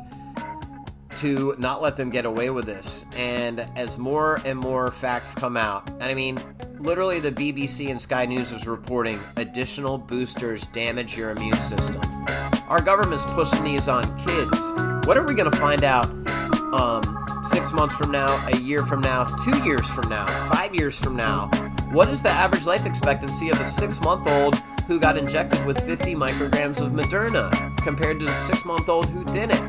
to 1.17 1.55
not 1.57 1.81
let 1.81 1.97
them 1.97 2.11
get 2.11 2.25
away 2.25 2.51
with 2.51 2.65
this. 2.65 3.05
And 3.15 3.61
as 3.75 3.97
more 3.97 4.39
and 4.45 4.59
more 4.59 4.91
facts 4.91 5.33
come 5.33 5.57
out, 5.57 5.89
and 5.89 6.03
I 6.03 6.13
mean, 6.13 6.39
literally 6.79 7.19
the 7.19 7.31
BBC 7.31 7.89
and 7.89 7.99
Sky 7.99 8.25
News 8.27 8.51
is 8.51 8.67
reporting 8.67 9.19
additional 9.37 9.97
boosters 9.97 10.67
damage 10.67 11.17
your 11.17 11.31
immune 11.31 11.59
system. 11.59 12.01
Our 12.67 12.81
government's 12.81 13.25
pushing 13.25 13.63
these 13.63 13.87
on 13.87 14.03
kids. 14.17 14.73
What 15.07 15.17
are 15.17 15.25
we 15.25 15.33
going 15.33 15.49
to 15.49 15.57
find 15.57 15.83
out 15.83 16.05
um, 16.73 17.16
six 17.47 17.71
months 17.71 17.95
from 17.95 18.11
now, 18.11 18.27
a 18.47 18.57
year 18.57 18.85
from 18.85 18.99
now, 19.01 19.23
two 19.23 19.57
years 19.63 19.89
from 19.89 20.09
now, 20.09 20.27
five 20.49 20.75
years 20.75 20.99
from 20.99 21.15
now? 21.15 21.47
What 21.91 22.09
is 22.09 22.21
the 22.21 22.29
average 22.29 22.65
life 22.65 22.85
expectancy 22.85 23.49
of 23.49 23.59
a 23.59 23.65
six 23.65 24.01
month 24.01 24.29
old 24.29 24.55
who 24.87 24.99
got 24.99 25.17
injected 25.17 25.65
with 25.65 25.79
50 25.79 26.13
micrograms 26.15 26.85
of 26.85 26.91
Moderna 26.91 27.77
compared 27.77 28.19
to 28.19 28.25
a 28.25 28.29
six 28.29 28.65
month 28.65 28.89
old 28.89 29.09
who 29.09 29.23
didn't? 29.25 29.63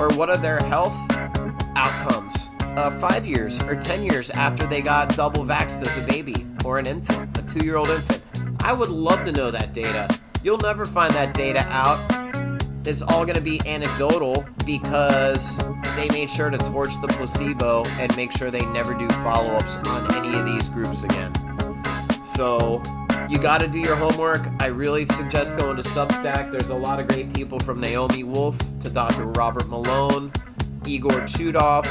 Or 0.00 0.08
what 0.16 0.30
are 0.30 0.38
their 0.38 0.58
health 0.60 0.96
outcomes 1.76 2.50
uh, 2.60 2.90
five 2.98 3.26
years 3.26 3.60
or 3.62 3.76
10 3.76 4.04
years 4.04 4.30
after 4.30 4.66
they 4.66 4.80
got 4.80 5.14
double 5.14 5.44
vaxxed 5.44 5.86
as 5.86 5.98
a 5.98 6.06
baby 6.06 6.46
or 6.64 6.78
an 6.78 6.86
infant, 6.86 7.36
a 7.36 7.42
two 7.42 7.64
year 7.64 7.76
old 7.76 7.88
infant? 7.88 8.22
I 8.60 8.72
would 8.72 8.88
love 8.88 9.24
to 9.24 9.32
know 9.32 9.50
that 9.50 9.74
data. 9.74 10.08
You'll 10.42 10.58
never 10.58 10.86
find 10.86 11.12
that 11.14 11.34
data 11.34 11.62
out. 11.68 11.98
It's 12.86 13.02
all 13.02 13.24
going 13.24 13.34
to 13.34 13.42
be 13.42 13.60
anecdotal 13.66 14.44
because 14.64 15.58
they 15.96 16.08
made 16.08 16.28
sure 16.28 16.50
to 16.50 16.58
torch 16.58 17.00
the 17.00 17.08
placebo 17.08 17.84
and 17.98 18.14
make 18.16 18.32
sure 18.32 18.50
they 18.50 18.66
never 18.66 18.94
do 18.94 19.08
follow 19.08 19.52
ups 19.52 19.76
on 19.78 20.14
any 20.16 20.38
of 20.38 20.44
these 20.46 20.68
groups 20.68 21.04
again. 21.04 21.32
So, 22.24 22.82
you 23.28 23.38
got 23.38 23.60
to 23.60 23.68
do 23.68 23.80
your 23.80 23.96
homework. 23.96 24.46
I 24.60 24.66
really 24.66 25.06
suggest 25.06 25.56
going 25.56 25.76
to 25.76 25.82
Substack. 25.82 26.50
There's 26.50 26.70
a 26.70 26.74
lot 26.74 27.00
of 27.00 27.08
great 27.08 27.32
people 27.32 27.58
from 27.60 27.80
Naomi 27.80 28.24
Wolf 28.24 28.58
to 28.80 28.90
Dr. 28.90 29.26
Robert 29.26 29.68
Malone, 29.68 30.32
Igor 30.86 31.22
Chudov, 31.22 31.86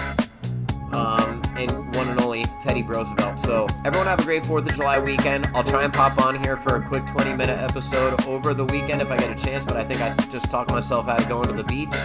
um, 0.93 1.41
and 1.57 1.71
one 1.95 2.07
and 2.09 2.19
only 2.21 2.45
Teddy 2.61 2.83
Brosevelt. 2.83 3.39
So, 3.39 3.67
everyone 3.85 4.07
have 4.07 4.19
a 4.19 4.23
great 4.23 4.43
4th 4.43 4.69
of 4.69 4.75
July 4.75 4.99
weekend. 4.99 5.47
I'll 5.55 5.63
try 5.63 5.83
and 5.83 5.93
pop 5.93 6.23
on 6.23 6.43
here 6.43 6.57
for 6.57 6.75
a 6.75 6.87
quick 6.87 7.05
20 7.07 7.33
minute 7.33 7.59
episode 7.59 8.23
over 8.27 8.53
the 8.53 8.65
weekend 8.65 9.01
if 9.01 9.09
I 9.09 9.17
get 9.17 9.31
a 9.31 9.35
chance, 9.35 9.65
but 9.65 9.77
I 9.77 9.83
think 9.83 10.01
I 10.01 10.15
just 10.25 10.51
talked 10.51 10.71
myself 10.71 11.07
out 11.07 11.21
of 11.21 11.29
going 11.29 11.47
to 11.47 11.53
the 11.53 11.63
beach. 11.63 11.95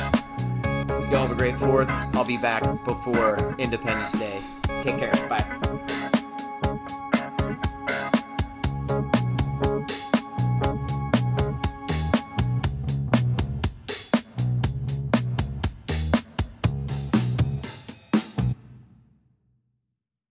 Y'all 1.11 1.27
have 1.27 1.33
a 1.33 1.35
great 1.35 1.55
4th. 1.55 1.89
I'll 2.15 2.25
be 2.25 2.37
back 2.37 2.63
before 2.85 3.55
Independence 3.57 4.13
Day. 4.13 4.41
Take 4.83 4.99
care. 4.99 5.13
Bye. 5.29 5.68